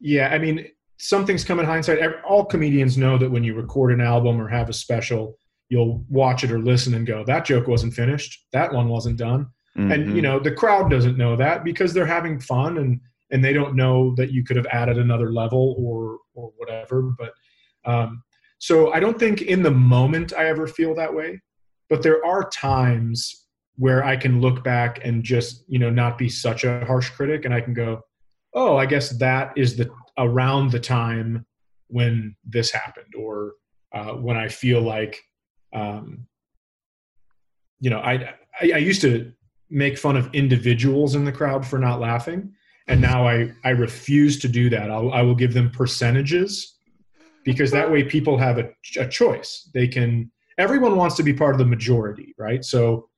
[0.00, 0.66] yeah, I mean,
[0.98, 1.98] some things come in hindsight.
[2.24, 5.38] All comedians know that when you record an album or have a special,
[5.68, 8.46] you'll watch it or listen and go, that joke wasn't finished.
[8.52, 9.46] That one wasn't done.
[9.78, 9.92] Mm-hmm.
[9.92, 13.52] And, you know, the crowd doesn't know that because they're having fun and, and they
[13.52, 17.32] don't know that you could have added another level or or whatever but
[17.84, 18.22] um,
[18.58, 21.40] so i don't think in the moment i ever feel that way
[21.88, 23.39] but there are times
[23.80, 27.44] where i can look back and just you know not be such a harsh critic
[27.44, 28.00] and i can go
[28.54, 31.44] oh i guess that is the around the time
[31.88, 33.54] when this happened or
[33.94, 35.18] uh, when i feel like
[35.72, 36.26] um,
[37.80, 39.32] you know I, I i used to
[39.70, 42.52] make fun of individuals in the crowd for not laughing
[42.90, 44.90] and now I I refuse to do that.
[44.90, 46.76] I'll, I will give them percentages
[47.44, 48.68] because that way people have a,
[48.98, 49.70] a choice.
[49.72, 50.30] They can.
[50.58, 52.64] Everyone wants to be part of the majority, right?
[52.64, 53.08] So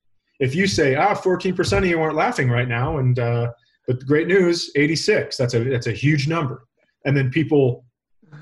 [0.43, 3.51] if you say ah 14% of you aren't laughing right now, and uh,
[3.87, 6.67] but great news 86 that's a that's a huge number,
[7.05, 7.85] and then people.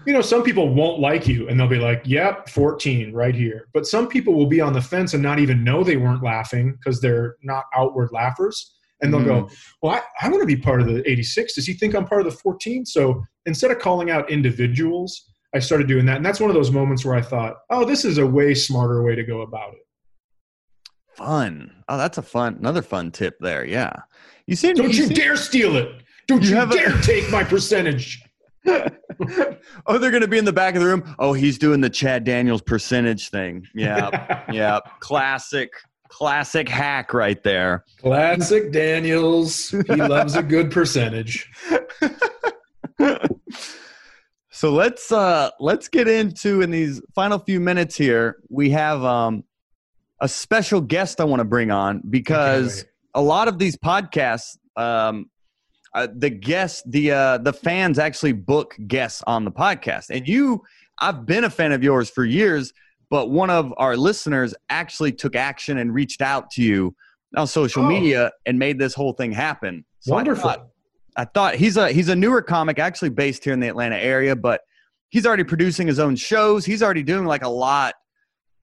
[0.05, 3.67] You know, some people won't like you and they'll be like, yep, 14 right here.
[3.73, 6.71] But some people will be on the fence and not even know they weren't laughing
[6.71, 9.47] because they're not outward laughers and they'll mm-hmm.
[9.47, 9.49] go,
[9.81, 11.55] Well, I, I want to be part of the 86.
[11.55, 12.85] Does he think I'm part of the 14?
[12.85, 16.15] So instead of calling out individuals, I started doing that.
[16.15, 19.03] And that's one of those moments where I thought, Oh, this is a way smarter
[19.03, 19.85] way to go about it.
[21.15, 21.83] Fun.
[21.87, 23.65] Oh, that's a fun, another fun tip there.
[23.65, 23.93] Yeah.
[24.47, 26.03] You see, don't you, you dare steal it.
[26.27, 28.21] Don't you, you dare a- take my percentage.
[28.67, 31.15] oh, they're going to be in the back of the room.
[31.19, 33.65] Oh, he's doing the Chad Daniels percentage thing.
[33.73, 34.43] Yeah.
[34.51, 34.79] yeah.
[34.99, 35.71] Classic
[36.11, 37.85] classic hack right there.
[37.99, 39.69] Classic Daniels.
[39.69, 41.49] He loves a good percentage.
[44.51, 48.37] so let's uh let's get into in these final few minutes here.
[48.49, 49.43] We have um
[50.21, 55.29] a special guest I want to bring on because a lot of these podcasts um
[55.93, 60.63] uh, the guests the uh the fans actually book guests on the podcast and you
[60.99, 62.71] I've been a fan of yours for years
[63.11, 66.95] but one of our listeners actually took action and reached out to you
[67.35, 67.87] on social oh.
[67.87, 69.85] media and made this whole thing happen.
[69.99, 70.49] So Wonderful.
[70.49, 70.67] I thought,
[71.17, 74.35] I thought he's a he's a newer comic, actually based here in the Atlanta area,
[74.35, 74.61] but
[75.09, 76.65] he's already producing his own shows.
[76.65, 77.95] He's already doing like a lot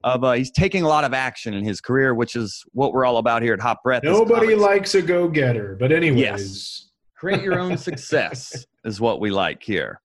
[0.04, 3.04] of uh, he's taking a lot of action in his career, which is what we're
[3.04, 4.02] all about here at Hot Breath.
[4.04, 6.90] Nobody likes a go getter, but anyways, yes.
[7.16, 10.00] create your own success is what we like here.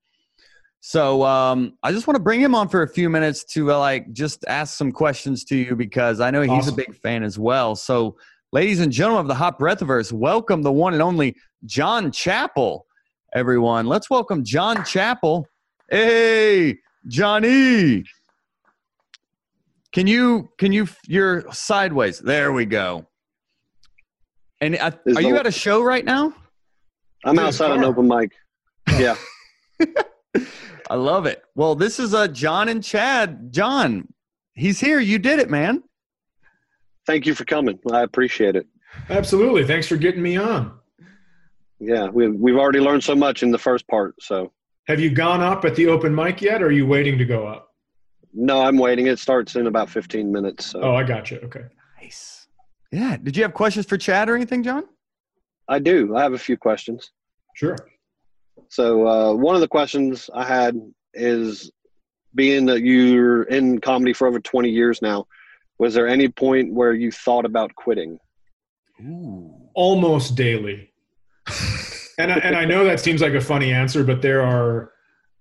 [0.86, 3.80] So um, I just want to bring him on for a few minutes to uh,
[3.80, 6.74] like just ask some questions to you because I know he's awesome.
[6.74, 7.74] a big fan as well.
[7.76, 8.18] So,
[8.52, 12.86] ladies and gentlemen of the Hot Breathiverse, welcome the one and only John Chapel.
[13.34, 15.48] Everyone, let's welcome John Chapel.
[15.90, 18.04] Hey, Johnny.
[19.94, 22.20] Can you can you you're sideways?
[22.20, 23.08] There we go.
[24.60, 26.34] And I, are you at a show right now?
[27.26, 28.32] I'm outside an open mic.
[28.98, 29.16] Yeah.
[30.90, 31.44] I love it.
[31.56, 33.52] Well, this is a John and Chad.
[33.52, 34.08] John,
[34.54, 35.00] he's here.
[35.00, 35.84] You did it, man.
[37.06, 37.80] Thank you for coming.
[37.92, 38.66] I appreciate it.
[39.10, 39.66] Absolutely.
[39.66, 40.78] Thanks for getting me on.
[41.80, 44.16] Yeah, we've we've already learned so much in the first part.
[44.22, 44.54] So,
[44.88, 47.46] have you gone up at the open mic yet, or are you waiting to go
[47.46, 47.73] up?
[48.34, 49.08] No, I'm waiting.
[49.08, 50.68] It starts in about 15 minutes.
[50.68, 50.82] So.
[50.82, 51.38] Oh, I got you.
[51.44, 51.64] Okay.
[52.02, 52.48] Nice.
[52.92, 53.18] Yeah.
[53.18, 54.86] Did you have questions for Chad or anything, John?
[55.68, 56.16] I do.
[56.16, 57.12] I have a few questions.
[57.56, 57.78] Sure.
[58.70, 60.80] So, uh, one of the questions I had
[61.14, 61.72] is
[62.36, 65.28] being that you're in comedy for over 20 years now,
[65.78, 68.20] was there any point where you thought about quitting?
[69.02, 69.54] Ooh.
[69.76, 70.92] Almost daily.
[72.18, 74.92] and I, and I know that seems like a funny answer, but there are,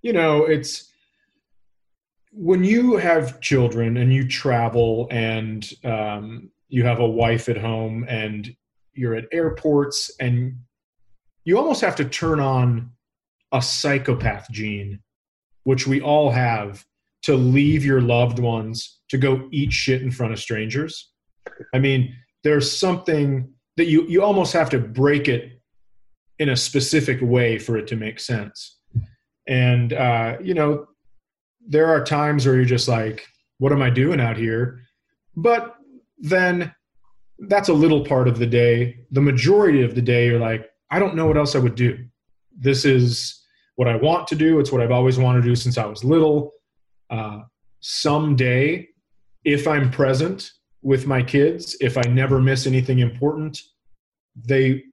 [0.03, 0.92] you know, it's
[2.33, 8.05] when you have children and you travel and um, you have a wife at home
[8.09, 8.55] and
[8.95, 10.57] you're at airports and
[11.45, 12.91] you almost have to turn on
[13.53, 15.01] a psychopath gene,
[15.65, 16.85] which we all have,
[17.23, 21.13] to leave your loved ones to go eat shit in front of strangers.
[21.73, 25.61] I mean, there's something that you you almost have to break it
[26.39, 28.79] in a specific way for it to make sense.
[29.47, 30.87] And uh, you know,
[31.67, 33.27] there are times where you're just like,
[33.59, 34.81] what am I doing out here?
[35.37, 35.77] But
[36.19, 36.75] then
[37.49, 38.99] that's a little part of the day.
[39.11, 42.05] The majority of the day, you're like, I don't know what else I would do.
[42.57, 43.41] This is
[43.77, 44.61] what I want to do.
[44.61, 46.53] It's what I've always wanted to do since I was little.
[47.11, 47.41] Uh,
[47.81, 48.89] someday,
[49.45, 50.51] if I'm present
[50.83, 53.61] with my kids, if I never miss anything important,
[54.37, 54.85] they,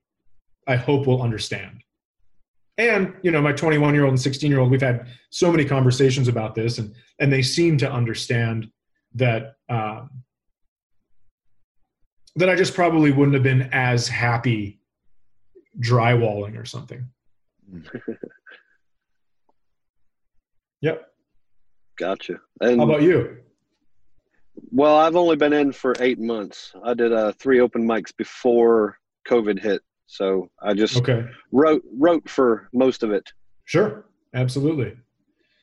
[0.67, 1.83] I hope, will understand.
[2.79, 5.65] And you know, my 21 year old and 16 year old, we've had so many
[5.65, 8.71] conversations about this, and and they seem to understand
[9.15, 10.09] that um,
[12.37, 14.79] that I just probably wouldn't have been as happy
[15.81, 17.05] drywalling or something.
[20.81, 21.11] yep.
[21.97, 22.39] Gotcha.
[22.61, 23.39] And How about you?
[24.71, 26.73] Well, I've only been in for eight months.
[26.83, 31.23] I did uh, three open mics before COVID hit, so I just okay.
[31.51, 33.31] wrote wrote for most of it.
[33.65, 34.97] Sure, absolutely.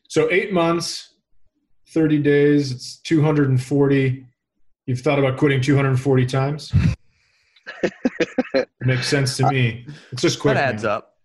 [0.08, 1.14] So eight months,
[1.88, 2.70] thirty days.
[2.70, 4.24] It's two hundred and forty.
[4.86, 6.72] You've thought about quitting 240 times?
[8.80, 9.84] Makes sense to me.
[10.12, 10.54] It's just quick.
[10.54, 10.92] That adds man.
[10.92, 11.16] up.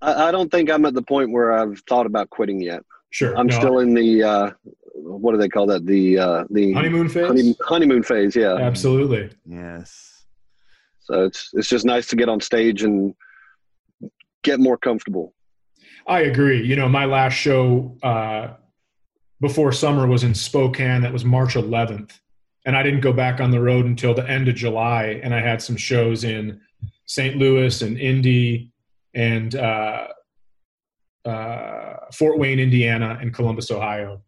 [0.00, 2.84] I, I, don't think I'm at the point where I've thought about quitting yet.
[3.10, 3.36] Sure.
[3.36, 4.50] I'm no, still in the uh,
[4.94, 5.84] what do they call that?
[5.84, 7.26] The uh, the honeymoon phase.
[7.26, 8.36] Honey, honeymoon phase.
[8.36, 8.54] Yeah.
[8.54, 9.30] Absolutely.
[9.44, 10.15] Yes.
[11.06, 13.14] So it's it's just nice to get on stage and
[14.42, 15.34] get more comfortable.
[16.06, 16.64] I agree.
[16.64, 18.54] You know, my last show uh,
[19.40, 21.02] before summer was in Spokane.
[21.02, 22.12] That was March 11th
[22.66, 25.20] and I didn't go back on the road until the end of July.
[25.22, 26.60] And I had some shows in
[27.06, 27.36] St.
[27.36, 28.72] Louis and Indy
[29.14, 30.08] and uh,
[31.24, 34.20] uh, Fort Wayne, Indiana, and Columbus, Ohio.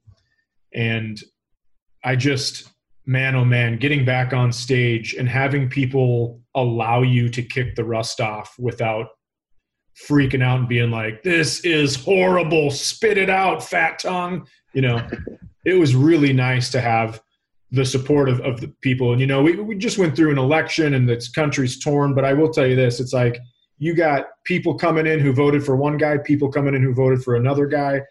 [0.72, 1.20] And
[2.04, 2.70] I just,
[3.08, 7.82] man, oh man, getting back on stage and having people allow you to kick the
[7.82, 9.06] rust off without
[10.06, 14.46] freaking out and being like, this is horrible, spit it out, fat tongue.
[14.74, 15.08] You know,
[15.64, 17.22] it was really nice to have
[17.70, 19.12] the support of, of the people.
[19.12, 22.26] And, you know, we, we just went through an election and this country's torn, but
[22.26, 23.38] I will tell you this, it's like
[23.78, 27.22] you got people coming in who voted for one guy, people coming in who voted
[27.22, 28.02] for another guy.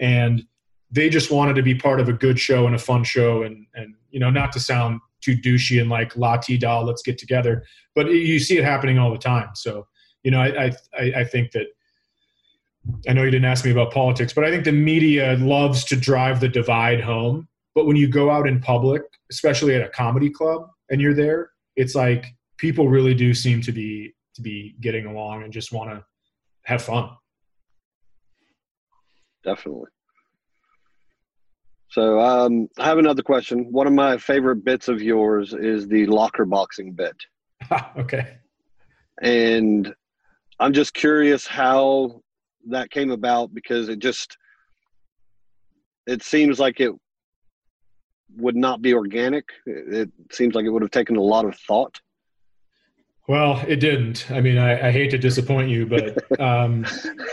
[0.00, 0.42] And
[0.90, 3.44] they just wanted to be part of a good show and a fun show.
[3.44, 7.02] And, and, you know, not to sound too douchey and like la ti da, let's
[7.02, 9.48] get together, but you see it happening all the time.
[9.54, 9.86] So,
[10.22, 11.66] you know, I, I, I think that,
[13.08, 15.96] I know you didn't ask me about politics, but I think the media loves to
[15.96, 20.30] drive the divide home but when you go out in public, especially at a comedy
[20.30, 25.06] club, and you're there, it's like people really do seem to be to be getting
[25.06, 26.04] along and just want to
[26.64, 27.10] have fun.
[29.44, 29.90] Definitely.
[31.94, 33.70] So um, I have another question.
[33.70, 37.14] One of my favorite bits of yours is the locker boxing bit.
[37.96, 38.38] okay.
[39.22, 39.94] And
[40.58, 42.20] I'm just curious how
[42.68, 44.36] that came about because it just
[46.08, 46.90] it seems like it
[48.38, 49.44] would not be organic.
[49.64, 52.00] It seems like it would have taken a lot of thought.
[53.28, 54.32] Well, it didn't.
[54.32, 56.84] I mean, I, I hate to disappoint you, but um,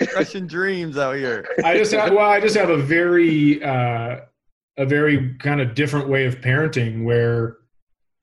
[0.10, 1.48] crushing dreams out here.
[1.64, 4.20] I just have, well, I just have a very uh,
[4.78, 7.58] a very kind of different way of parenting where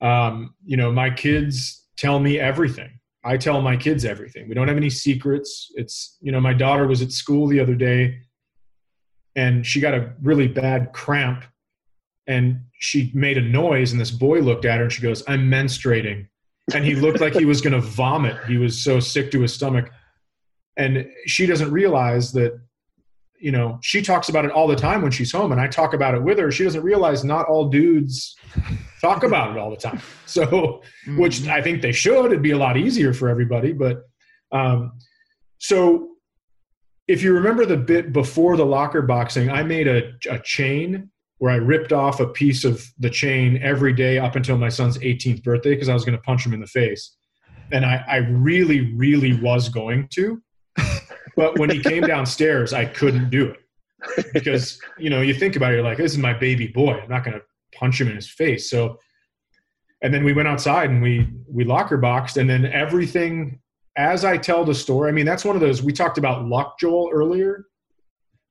[0.01, 2.89] um, you know my kids tell me everything.
[3.23, 4.47] I tell my kids everything.
[4.47, 5.71] We don't have any secrets.
[5.75, 8.19] It's you know my daughter was at school the other day,
[9.35, 11.45] and she got a really bad cramp
[12.29, 15.49] and she made a noise and this boy looked at her and she goes i'm
[15.49, 16.27] menstruating
[16.73, 19.53] and he looked like he was going to vomit he was so sick to his
[19.53, 19.91] stomach
[20.77, 22.57] and she doesn't realize that
[23.39, 25.93] you know she talks about it all the time when she's home and i talk
[25.93, 26.51] about it with her.
[26.51, 28.35] She doesn't realize not all dudes
[29.01, 30.01] talk about it all the time.
[30.25, 30.81] So
[31.17, 31.51] which Mm-hmm.
[31.51, 32.25] i think they should.
[32.27, 34.03] It'd be a lot easier for everybody but
[34.51, 34.91] um
[35.59, 36.09] so
[37.07, 41.51] if you remember the bit before the locker boxing i made a, a chain where
[41.51, 45.43] i ripped off a piece of the chain every day up until my son's 18th
[45.43, 47.15] birthday because i was going to punch him in the face.
[47.71, 50.41] And I, I really really was going to
[51.35, 53.59] but when he came downstairs i couldn't do it.
[54.33, 56.93] Because you know you think about it you're like this is my baby boy.
[56.93, 57.43] I'm not going to
[57.77, 58.69] punch him in his face.
[58.69, 58.97] So
[60.01, 63.59] and then we went outside and we we locker boxed and then everything
[63.97, 66.79] as i tell the story i mean that's one of those we talked about luck
[66.79, 67.65] joel earlier.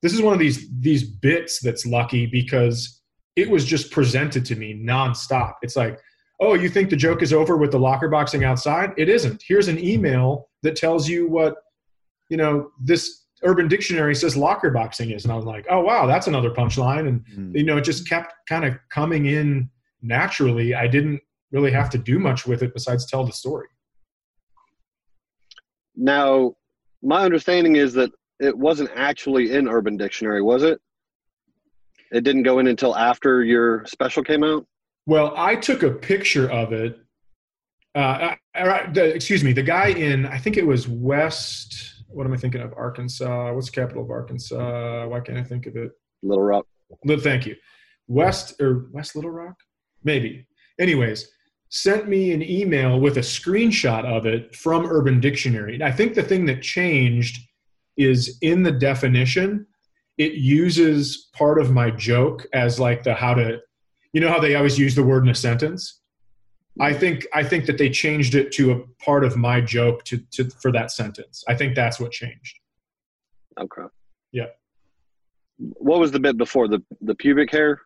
[0.01, 3.01] This is one of these these bits that's lucky because
[3.35, 5.55] it was just presented to me nonstop.
[5.61, 5.99] It's like
[6.39, 8.93] oh you think the joke is over with the locker boxing outside?
[8.97, 9.43] It isn't.
[9.45, 11.55] Here's an email that tells you what
[12.29, 16.05] you know this urban dictionary says locker boxing is and i was like oh wow
[16.05, 17.55] that's another punchline and Mm.
[17.57, 19.69] you know it just kept kind of coming in
[20.01, 21.19] naturally i didn't
[21.51, 23.67] really have to do much with it besides tell the story
[25.95, 26.53] Now,
[27.01, 30.79] my understanding is that it wasn't actually in Urban Dictionary, was it?
[32.11, 34.65] It didn't go in until after your special came out.
[35.05, 36.99] well i took a picture of it
[37.95, 42.33] uh, uh, the, excuse me the guy in i think it was west what am
[42.33, 45.91] i thinking of arkansas what's the capital of arkansas why can't i think of it
[46.23, 46.65] Little Rock.
[47.07, 47.55] Thank you.
[48.07, 49.55] West or West Little Rock,
[50.03, 50.47] maybe.
[50.79, 51.29] Anyways,
[51.69, 55.81] sent me an email with a screenshot of it from Urban Dictionary.
[55.83, 57.39] I think the thing that changed
[57.97, 59.67] is in the definition,
[60.17, 63.59] it uses part of my joke as like the how to,
[64.13, 66.01] you know how they always use the word in a sentence.
[66.79, 70.17] I think I think that they changed it to a part of my joke to,
[70.31, 71.43] to for that sentence.
[71.47, 72.59] I think that's what changed.
[73.59, 73.83] Okay.
[74.31, 74.47] Yeah.
[75.57, 77.81] What was the bit before the the pubic hair?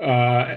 [0.00, 0.56] Uh,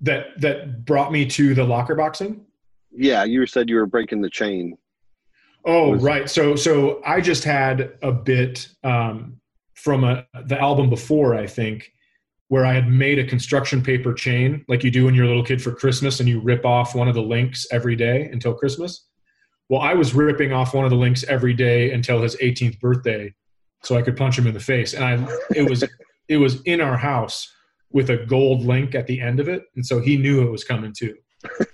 [0.00, 2.44] that that brought me to the locker boxing.
[2.90, 4.76] Yeah, you said you were breaking the chain.
[5.64, 6.30] Oh, Was- right.
[6.30, 9.40] So so I just had a bit um,
[9.74, 11.92] from a, the album before, I think,
[12.48, 15.44] where I had made a construction paper chain like you do when you're a little
[15.44, 19.06] kid for Christmas and you rip off one of the links every day until Christmas.
[19.68, 23.34] Well, I was ripping off one of the links every day until his 18th birthday
[23.84, 24.94] so I could punch him in the face.
[24.94, 25.84] And I it was
[26.28, 27.46] it was in our house
[27.90, 29.64] with a gold link at the end of it.
[29.76, 31.14] And so he knew it was coming too.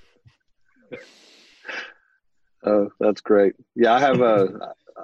[2.67, 3.55] Oh, that's great.
[3.75, 4.49] Yeah, I have a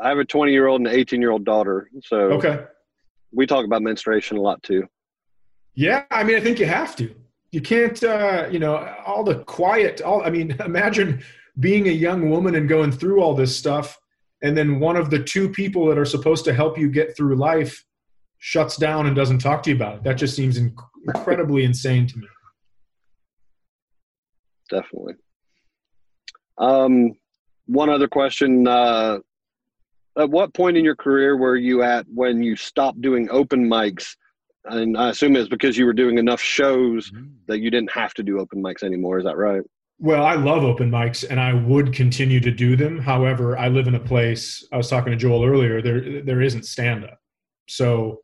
[0.03, 2.65] I have a 20 year old and an 18 year old daughter, so Okay.
[3.33, 4.87] we talk about menstruation a lot too.
[5.75, 7.15] Yeah, I mean, I think you have to.
[7.53, 10.01] You can't, uh, you know, all the quiet.
[10.03, 11.23] All I mean, imagine
[11.59, 13.99] being a young woman and going through all this stuff,
[14.43, 17.37] and then one of the two people that are supposed to help you get through
[17.37, 17.85] life
[18.39, 20.05] shuts down and doesn't talk to you about it.
[20.05, 20.75] That just seems inc-
[21.07, 22.27] incredibly insane to me.
[24.71, 25.15] Definitely.
[26.59, 27.13] Um,
[27.67, 29.19] one other question: uh,
[30.19, 34.15] At what point in your career were you at when you stopped doing open mics?
[34.67, 37.13] And I assume it's because you were doing enough shows
[37.47, 39.19] that you didn't have to do open mics anymore.
[39.19, 39.63] Is that right?
[39.99, 42.99] Well, I love open mics and I would continue to do them.
[42.99, 46.65] However, I live in a place I was talking to Joel earlier, there there isn't
[46.65, 47.19] stand up.
[47.69, 48.23] So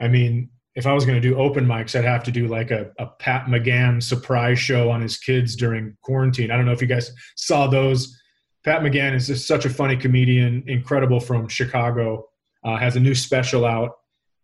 [0.00, 2.70] I mean, if I was going to do open mics, I'd have to do like
[2.70, 6.50] a, a Pat McGann surprise show on his kids during quarantine.
[6.50, 8.18] I don't know if you guys saw those.
[8.64, 12.28] Pat McGann is just such a funny comedian, incredible from Chicago,
[12.64, 13.92] uh, has a new special out.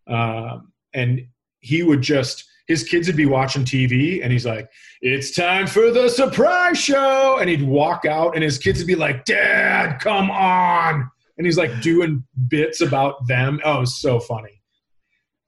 [0.07, 1.21] Um, and
[1.59, 4.69] he would just, his kids would be watching TV and he's like,
[5.01, 7.37] it's time for the surprise show.
[7.39, 11.09] And he'd walk out and his kids would be like, Dad, come on.
[11.37, 13.59] And he's like doing bits about them.
[13.63, 14.61] Oh, it was so funny.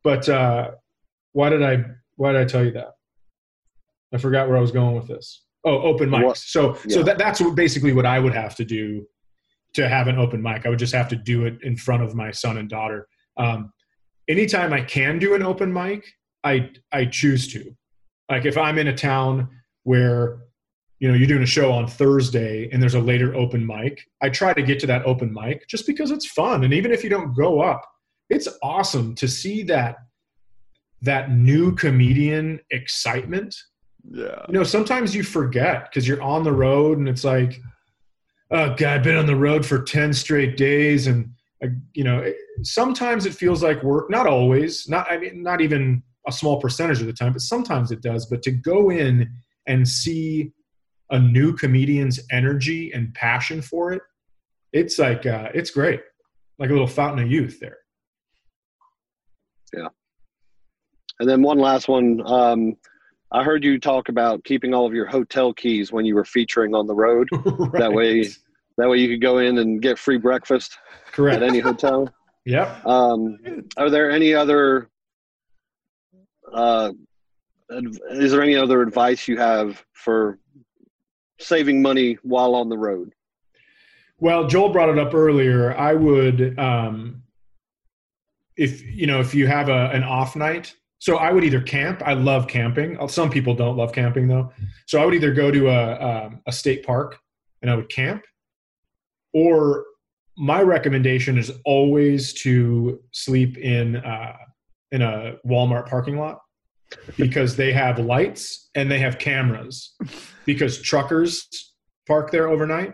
[0.04, 0.72] But uh,
[1.34, 1.84] why did I
[2.16, 2.92] why did I tell you that?
[4.14, 5.44] I forgot where I was going with this.
[5.66, 6.24] Oh, open mics.
[6.24, 9.06] What- So so that, that's basically what I would have to do
[9.74, 10.66] to have an open mic.
[10.66, 13.08] I would just have to do it in front of my son and daughter.
[13.38, 13.72] Um,
[14.30, 16.06] anytime I can do an open mic,
[16.46, 17.76] I I choose to.
[18.30, 19.50] Like if I'm in a town
[19.84, 20.38] where
[21.00, 24.30] you know you're doing a show on Thursday and there's a later open mic, I
[24.30, 26.64] try to get to that open mic just because it's fun.
[26.64, 27.82] And even if you don't go up,
[28.30, 29.98] it's awesome to see that
[31.02, 33.56] that new comedian excitement
[34.12, 34.46] Yeah.
[34.48, 37.62] you know sometimes you forget because you're on the road and it's like
[38.52, 41.30] oh god i've been on the road for 10 straight days and
[41.94, 42.32] you know
[42.64, 47.02] sometimes it feels like work not always not i mean not even a small percentage
[47.02, 49.30] of the time but sometimes it does but to go in
[49.68, 50.52] and see
[51.12, 54.02] a new comedian's energy and passion for it
[54.74, 56.02] it's like uh, it's great,
[56.58, 57.78] like a little fountain of youth there.
[59.74, 59.88] Yeah.
[61.20, 62.22] And then one last one.
[62.26, 62.76] Um,
[63.32, 66.74] I heard you talk about keeping all of your hotel keys when you were featuring
[66.74, 67.30] on the road.
[67.46, 67.72] right.
[67.74, 68.28] That way,
[68.80, 70.78] that way you could go in and get free breakfast
[71.12, 71.42] correct.
[71.42, 72.10] at any hotel.
[72.46, 72.86] Yep.
[72.86, 73.38] Um,
[73.78, 74.90] are there any other?
[76.52, 76.94] Uh,
[78.12, 80.40] is there any other advice you have for
[81.40, 83.14] saving money while on the road?
[84.20, 85.78] Well, Joel brought it up earlier.
[85.78, 87.22] I would, um,
[88.58, 92.02] if you know, if you have a, an off night, so I would either camp.
[92.06, 93.00] I love camping.
[93.00, 94.52] Uh, Some people don't love camping though.
[94.88, 97.20] So I would either go to a um, a state park
[97.62, 98.24] and I would camp,
[99.34, 99.86] or
[100.38, 104.38] my recommendation is always to sleep in uh,
[104.92, 106.40] in a Walmart parking lot
[107.18, 109.96] because they have lights and they have cameras
[110.46, 111.48] because truckers
[112.08, 112.94] park there overnight.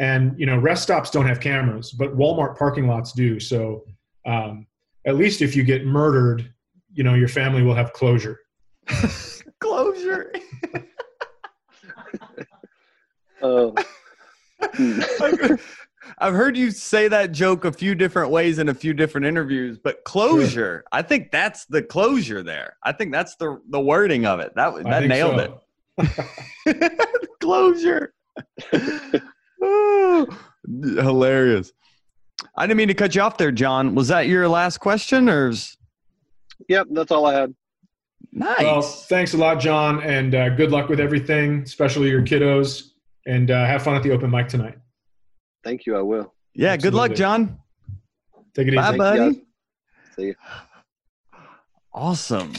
[0.00, 3.40] And you know rest stops don't have cameras but walmart parking lots do.
[3.40, 3.84] So
[4.26, 4.66] um,
[5.06, 6.52] at least if you get murdered
[6.92, 8.40] you know your family will have closure.
[9.60, 10.32] Closure.
[13.42, 13.70] Uh,
[16.18, 19.78] I've heard you say that joke a few different ways in a few different interviews,
[19.78, 22.76] but closure, I think that's the closure there.
[22.82, 24.54] I think that's the the wording of it.
[24.54, 25.60] That that nailed so.
[25.98, 27.28] it.
[27.40, 28.14] closure.
[29.60, 30.26] Oh,
[30.82, 31.72] hilarious.
[32.56, 33.94] I didn't mean to cut you off there, John.
[33.94, 35.76] Was that your last question or is...
[36.68, 37.54] yep, that's all I had.
[38.32, 38.60] nice?
[38.60, 42.90] well thanks a lot john and uh, good luck with everything especially your kiddos
[43.28, 44.76] and uh, have fun at the open mic tonight
[45.64, 45.96] Thank you.
[45.96, 46.32] I will.
[46.54, 47.14] yeah, good luck.
[47.14, 47.58] John.
[48.54, 49.18] take it easy Bye, Thank you, buddy.
[49.34, 49.36] guys.
[50.16, 50.34] See you.
[51.92, 52.52] Awesome.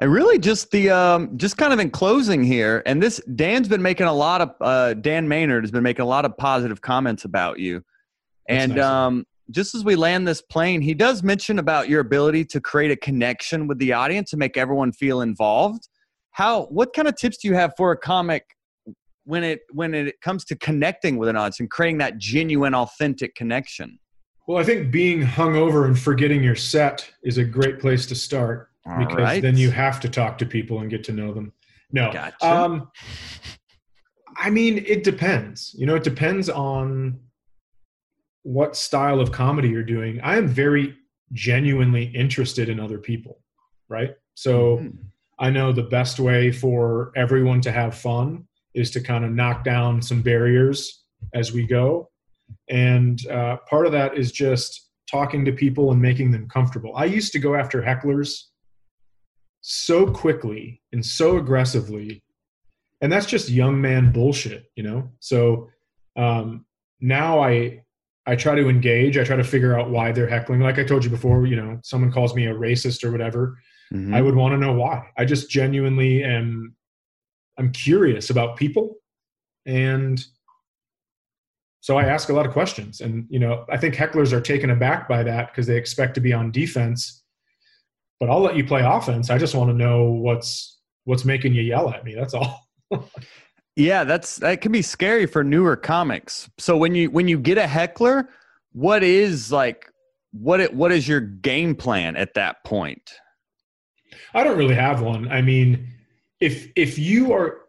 [0.00, 3.82] And really just the um just kind of in closing here, and this Dan's been
[3.82, 7.24] making a lot of uh Dan Maynard has been making a lot of positive comments
[7.26, 7.82] about you.
[8.48, 12.00] That's And nice um just as we land this plane, he does mention about your
[12.00, 15.86] ability to create a connection with the audience to make everyone feel involved.
[16.30, 18.44] How what kind of tips do you have for a comic
[19.30, 23.34] when it when it comes to connecting with an audience and creating that genuine authentic
[23.34, 23.98] connection?
[24.48, 28.68] well i think being hungover and forgetting your set is a great place to start
[28.86, 29.42] All because right.
[29.42, 31.52] then you have to talk to people and get to know them.
[31.92, 32.12] No.
[32.12, 32.46] Gotcha.
[32.46, 32.90] Um,
[34.36, 35.74] I mean, it depends.
[35.76, 37.18] You know, it depends on
[38.42, 40.20] what style of comedy you're doing.
[40.22, 40.96] I am very
[41.32, 43.40] genuinely interested in other people,
[43.88, 44.12] right?
[44.34, 44.96] So Mhm.
[45.38, 49.64] I know the best way for everyone to have fun is to kind of knock
[49.64, 51.04] down some barriers
[51.34, 52.08] as we go.
[52.68, 56.92] And uh, part of that is just talking to people and making them comfortable.
[56.94, 58.44] I used to go after hecklers
[59.60, 62.22] so quickly and so aggressively.
[63.00, 65.10] And that's just young man bullshit, you know?
[65.20, 65.68] So
[66.16, 66.64] um,
[67.00, 67.82] now I
[68.26, 69.16] I try to engage.
[69.16, 70.60] I try to figure out why they're heckling.
[70.60, 73.58] Like I told you before, you know, someone calls me a racist or whatever.
[73.92, 74.14] Mhm.
[74.14, 75.06] I would want to know why.
[75.16, 76.76] I just genuinely am
[77.60, 78.96] I'm curious about people
[79.66, 80.24] and
[81.82, 84.70] so I ask a lot of questions and you know, I think hecklers are taken
[84.70, 87.22] aback by that because they expect to be on defense.
[88.18, 89.30] But I'll let you play offense.
[89.30, 92.14] I just want to know what's what's making you yell at me.
[92.14, 92.66] That's all.
[93.76, 96.50] Yeah, that's that can be scary for newer comics.
[96.58, 98.28] So when you when you get a heckler,
[98.72, 99.90] what is like
[100.32, 103.10] what it what is your game plan at that point?
[104.34, 105.30] I don't really have one.
[105.30, 105.88] I mean,
[106.40, 107.62] if if you are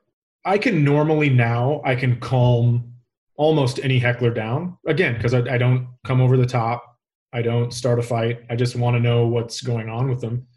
[0.46, 2.94] I can normally now I can calm
[3.36, 6.98] almost any heckler down again because I, I don't come over the top.
[7.34, 8.42] I don't start a fight.
[8.50, 10.48] I just want to know what's going on with them.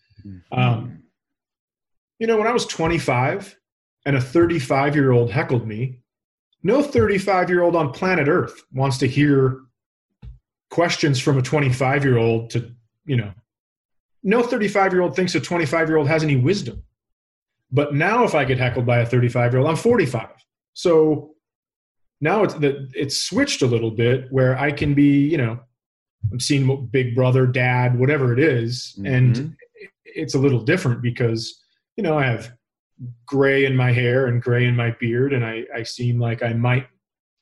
[0.52, 1.02] Um,
[2.18, 3.56] you know, when I was 25
[4.06, 6.00] and a 35 year old heckled me,
[6.62, 9.60] no 35 year old on planet Earth wants to hear
[10.70, 12.72] questions from a 25 year old to,
[13.04, 13.32] you know,
[14.22, 16.82] no 35 year old thinks a 25 year old has any wisdom.
[17.74, 20.28] But now, if I get heckled by a 35 year old, I'm 45.
[20.74, 21.34] So
[22.20, 25.58] now it's the, it's switched a little bit where I can be, you know,
[26.30, 29.56] I'm seeing big brother, dad, whatever it is, and Mhm.
[30.04, 31.60] it's a little different because
[31.96, 32.52] you know I have
[33.26, 36.52] gray in my hair and gray in my beard, and I I seem like I
[36.52, 36.86] might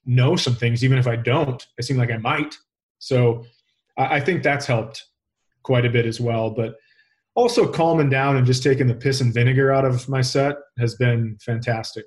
[0.07, 1.65] know some things, even if I don't.
[1.79, 2.57] I seem like I might.
[2.99, 3.45] So
[3.99, 5.05] I, I think that's helped
[5.63, 6.51] quite a bit as well.
[6.51, 6.77] But
[7.35, 10.95] also calming down and just taking the piss and vinegar out of my set has
[10.95, 12.05] been fantastic.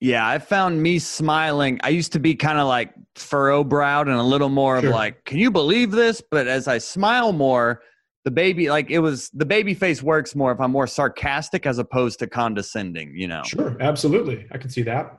[0.00, 1.80] Yeah, I found me smiling.
[1.82, 4.90] I used to be kind of like furrow browed and a little more Sure.
[4.90, 6.22] of like, can you believe this?
[6.30, 7.82] But as I smile more,
[8.24, 11.78] the baby like it was the baby face works more if I'm more sarcastic as
[11.78, 13.42] opposed to condescending, you know.
[13.44, 15.18] Sure, absolutely, I can see that.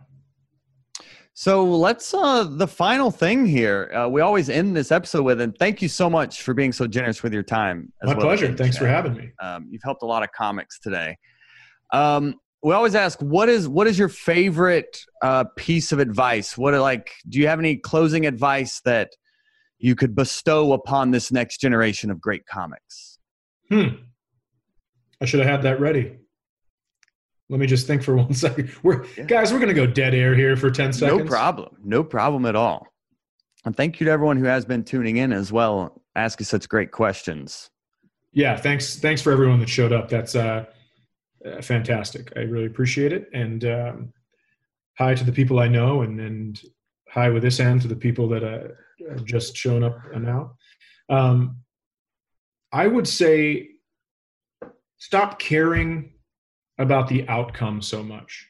[1.40, 3.90] So let's uh the final thing here.
[3.96, 6.86] Uh, we always end this episode with, and thank you so much for being so
[6.86, 7.94] generous with your time.
[8.04, 8.54] My well pleasure.
[8.58, 9.32] Thanks for having me.
[9.42, 11.18] Um, you've helped a lot of comics today.
[11.94, 16.58] Um, we always ask, what is what is your favorite uh, piece of advice?
[16.58, 17.10] What are, like?
[17.30, 19.12] Do you have any closing advice that
[19.78, 23.18] you could bestow upon this next generation of great comics?
[23.70, 23.88] Hmm.
[25.22, 26.18] I should have had that ready.
[27.50, 28.72] Let me just think for one second.
[28.84, 29.26] We're yeah.
[29.26, 31.20] guys, we're gonna go dead air here for 10 seconds.
[31.20, 31.76] No problem.
[31.84, 32.88] No problem at all.
[33.66, 36.92] And thank you to everyone who has been tuning in as well, asking such great
[36.92, 37.70] questions.
[38.32, 38.98] Yeah, thanks.
[38.98, 40.08] Thanks for everyone that showed up.
[40.08, 40.66] That's uh,
[41.46, 42.32] uh, fantastic.
[42.36, 43.30] I really appreciate it.
[43.34, 44.14] And um,
[44.98, 46.62] hi to the people I know, and and
[47.10, 48.68] hi with this end to the people that uh,
[49.10, 50.54] have just shown up now.
[51.10, 51.58] Um,
[52.72, 53.70] I would say
[54.98, 56.14] stop caring
[56.80, 58.48] about the outcome so much.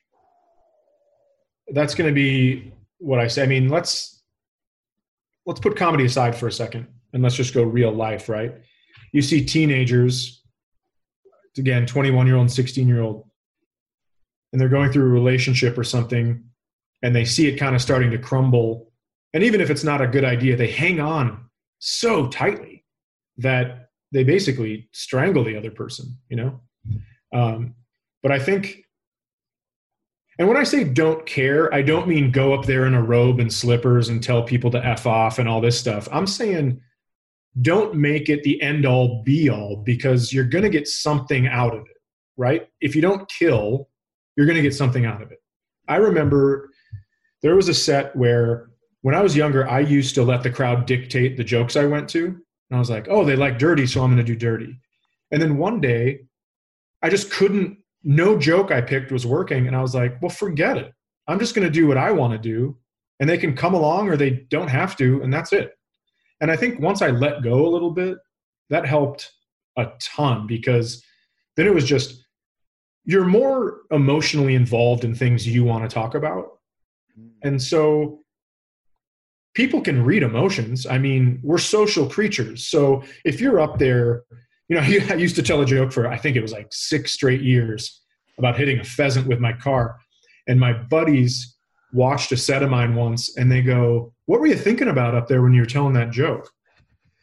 [1.67, 3.43] That's going to be what I say.
[3.43, 4.21] I mean, let's
[5.45, 8.53] let's put comedy aside for a second and let's just go real life, right?
[9.11, 10.43] You see teenagers,
[11.57, 13.27] again, 21 year old and 16 year old,
[14.51, 16.43] and they're going through a relationship or something,
[17.01, 18.91] and they see it kind of starting to crumble.
[19.33, 21.49] And even if it's not a good idea, they hang on
[21.79, 22.85] so tightly
[23.37, 26.59] that they basically strangle the other person, you know?
[27.33, 27.75] Um,
[28.21, 28.83] but I think,
[30.37, 33.39] and when I say don't care, I don't mean go up there in a robe
[33.39, 36.07] and slippers and tell people to F off and all this stuff.
[36.11, 36.81] I'm saying
[37.61, 41.73] don't make it the end all be all because you're going to get something out
[41.73, 41.97] of it,
[42.37, 42.67] right?
[42.79, 43.89] If you don't kill,
[44.37, 45.39] you're going to get something out of it.
[45.87, 46.69] I remember
[47.41, 48.69] there was a set where
[49.01, 52.07] when I was younger, I used to let the crowd dictate the jokes I went
[52.09, 52.25] to.
[52.25, 54.79] And I was like, oh, they like dirty, so I'm going to do dirty.
[55.31, 56.21] And then one day,
[57.01, 59.67] I just couldn't no joke I picked was working.
[59.67, 60.93] And I was like, well, forget it.
[61.27, 62.77] I'm just going to do what I want to do.
[63.19, 65.21] And they can come along or they don't have to.
[65.21, 65.73] And that's it.
[66.41, 68.17] And I think once I let go a little bit,
[68.69, 69.33] that helped
[69.77, 71.03] a ton because
[71.57, 72.25] then it was just,
[73.03, 76.59] you're more emotionally involved in things you want to talk about.
[77.19, 77.31] Mm.
[77.43, 78.21] And so
[79.53, 80.85] people can read emotions.
[80.85, 82.67] I mean, we're social creatures.
[82.67, 84.23] So if you're up there
[84.69, 87.11] you know, I used to tell a joke for I think it was like six
[87.11, 88.01] straight years
[88.37, 89.97] about hitting a pheasant with my car,
[90.47, 91.57] and my buddies
[91.91, 95.27] watched a set of mine once, and they go, "What were you thinking about up
[95.27, 96.49] there when you were telling that joke?"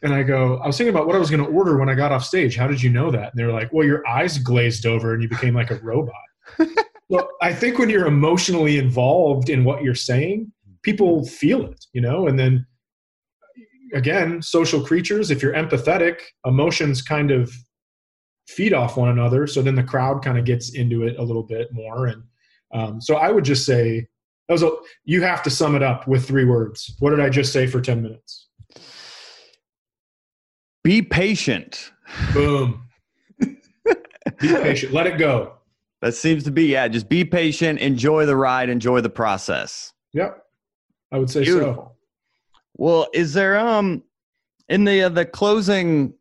[0.03, 1.95] And I go, "I was thinking about what I was going to order when I
[1.95, 2.55] got off stage.
[2.55, 5.29] How did you know that?" And they're like, "Well, your eyes glazed over and you
[5.29, 6.13] became like a robot."
[7.09, 10.51] well, I think when you're emotionally involved in what you're saying,
[10.83, 12.65] people feel it, you know, and then
[13.93, 17.51] again, social creatures, if you're empathetic, emotions kind of
[18.47, 19.47] feed off one another.
[19.47, 22.07] So then the crowd kind of gets into it a little bit more.
[22.07, 22.23] And
[22.73, 24.07] um, so I would just say,
[24.47, 24.71] that was a,
[25.03, 26.95] you have to sum it up with three words.
[26.99, 28.47] What did I just say for 10 minutes?
[30.83, 31.91] Be patient.
[32.33, 32.87] Boom.
[33.39, 33.55] be
[34.39, 34.93] patient.
[34.93, 35.53] Let it go.
[36.01, 39.91] That seems to be, yeah, just be patient, enjoy the ride, enjoy the process.
[40.13, 40.41] Yep.
[41.11, 41.73] I would say Beautiful.
[41.73, 41.96] so.
[42.77, 44.03] Well, is there um
[44.69, 46.13] in the uh, the closing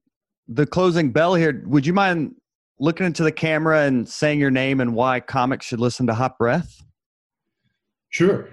[0.49, 1.63] the closing bell here?
[1.67, 2.35] Would you mind
[2.79, 6.39] looking into the camera and saying your name and why comics should listen to Hot
[6.39, 6.83] Breath?
[8.09, 8.49] Sure.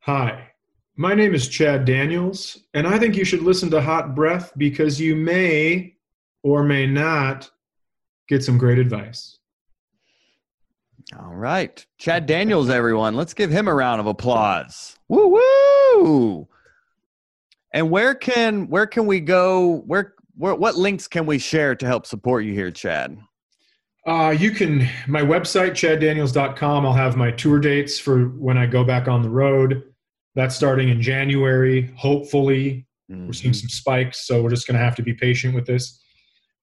[0.00, 0.48] Hi,
[0.96, 5.00] my name is Chad Daniels, and I think you should listen to Hot Breath because
[5.00, 5.94] you may
[6.42, 7.50] or may not
[8.28, 9.38] get some great advice.
[11.18, 11.84] All right.
[11.98, 13.14] Chad Daniels, everyone.
[13.14, 14.96] Let's give him a round of applause.
[15.08, 15.38] Woo
[15.94, 16.48] woo!
[17.72, 19.82] And where can where can we go?
[19.86, 23.18] Where, where what links can we share to help support you here, Chad?
[24.06, 26.86] Uh, you can my website chaddaniels.com.
[26.86, 29.84] I'll have my tour dates for when I go back on the road.
[30.34, 31.92] That's starting in January.
[31.96, 33.26] Hopefully, mm-hmm.
[33.26, 33.60] we're seeing mm-hmm.
[33.60, 36.00] some spikes, so we're just going to have to be patient with this.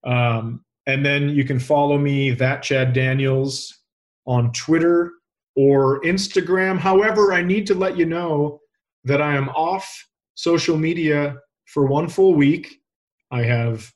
[0.03, 3.81] Um, and then you can follow me that Chad Daniels
[4.25, 5.11] on Twitter
[5.55, 6.79] or Instagram.
[6.79, 8.61] However, I need to let you know
[9.03, 10.06] that I am off
[10.38, 11.35] social media
[11.65, 12.80] for one full week.
[13.31, 13.91] I have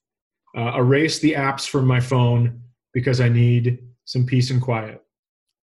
[0.58, 2.62] uh, erased the apps from my phone
[2.94, 5.02] because I need some peace and quiet.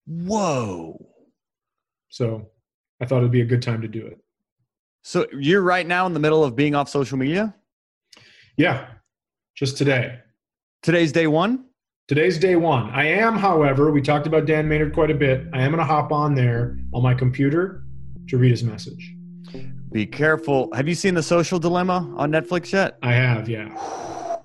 [0.07, 1.07] Whoa.
[2.09, 2.51] So
[3.01, 4.19] I thought it'd be a good time to do it.
[5.03, 7.55] So you're right now in the middle of being off social media?
[8.57, 8.87] Yeah,
[9.57, 10.21] just today.
[10.83, 11.65] Today's day one?
[12.07, 12.91] Today's day one.
[12.91, 15.47] I am, however, we talked about Dan Maynard quite a bit.
[15.53, 17.83] I am going to hop on there on my computer
[18.29, 19.15] to read his message.
[19.93, 20.73] Be careful.
[20.75, 22.99] Have you seen The Social Dilemma on Netflix yet?
[23.03, 23.75] I have, yeah.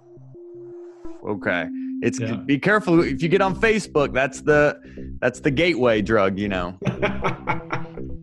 [1.26, 1.68] okay.
[2.02, 2.36] It's yeah.
[2.36, 4.14] be careful if you get on Facebook.
[4.14, 4.80] That's the
[5.22, 6.78] that's the gateway drug, you know.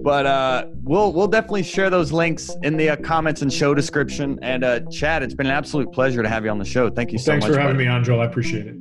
[0.03, 4.37] But uh, we'll we'll definitely share those links in the uh, comments and show description.
[4.43, 6.91] And uh, Chad, it's been an absolute pleasure to have you on the show.
[6.91, 7.55] Thank you so Thanks much.
[7.55, 7.87] for having buddy.
[7.87, 8.21] me on, Joel.
[8.21, 8.77] I appreciate it.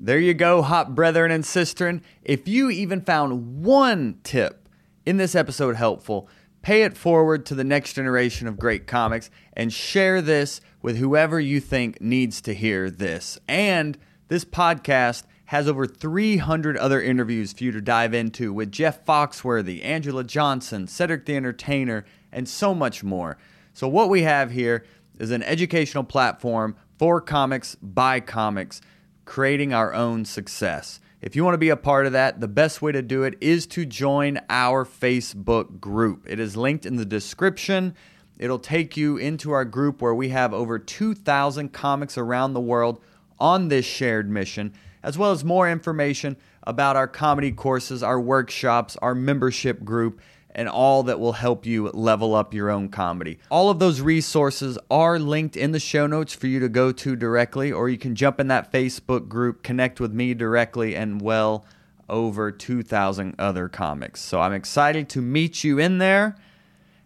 [0.00, 2.02] There you go, hot brethren and sistren.
[2.24, 4.68] If you even found one tip
[5.06, 6.28] in this episode helpful,
[6.64, 11.38] pay it forward to the next generation of great comics and share this with whoever
[11.38, 13.38] you think needs to hear this.
[13.46, 19.04] And this podcast has over 300 other interviews for you to dive into with Jeff
[19.04, 23.36] Foxworthy, Angela Johnson, Cedric the Entertainer, and so much more.
[23.74, 24.86] So, what we have here
[25.18, 28.80] is an educational platform for comics by comics
[29.26, 30.98] creating our own success.
[31.24, 33.38] If you want to be a part of that, the best way to do it
[33.40, 36.26] is to join our Facebook group.
[36.28, 37.94] It is linked in the description.
[38.36, 43.00] It'll take you into our group where we have over 2,000 comics around the world
[43.40, 48.98] on this shared mission, as well as more information about our comedy courses, our workshops,
[49.00, 50.20] our membership group,
[50.54, 53.38] and all that will help you level up your own comedy.
[53.50, 57.16] All of those resources are linked in the show notes for you to go to
[57.16, 61.66] directly, or you can jump in that Facebook group, connect with me directly, and well
[62.08, 64.20] over 2,000 other comics.
[64.20, 66.36] So I'm excited to meet you in there.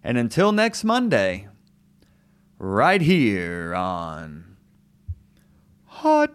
[0.03, 1.49] And until next Monday,
[2.59, 4.57] right here on
[5.87, 6.35] Hot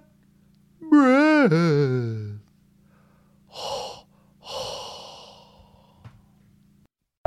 [0.81, 1.52] Breath.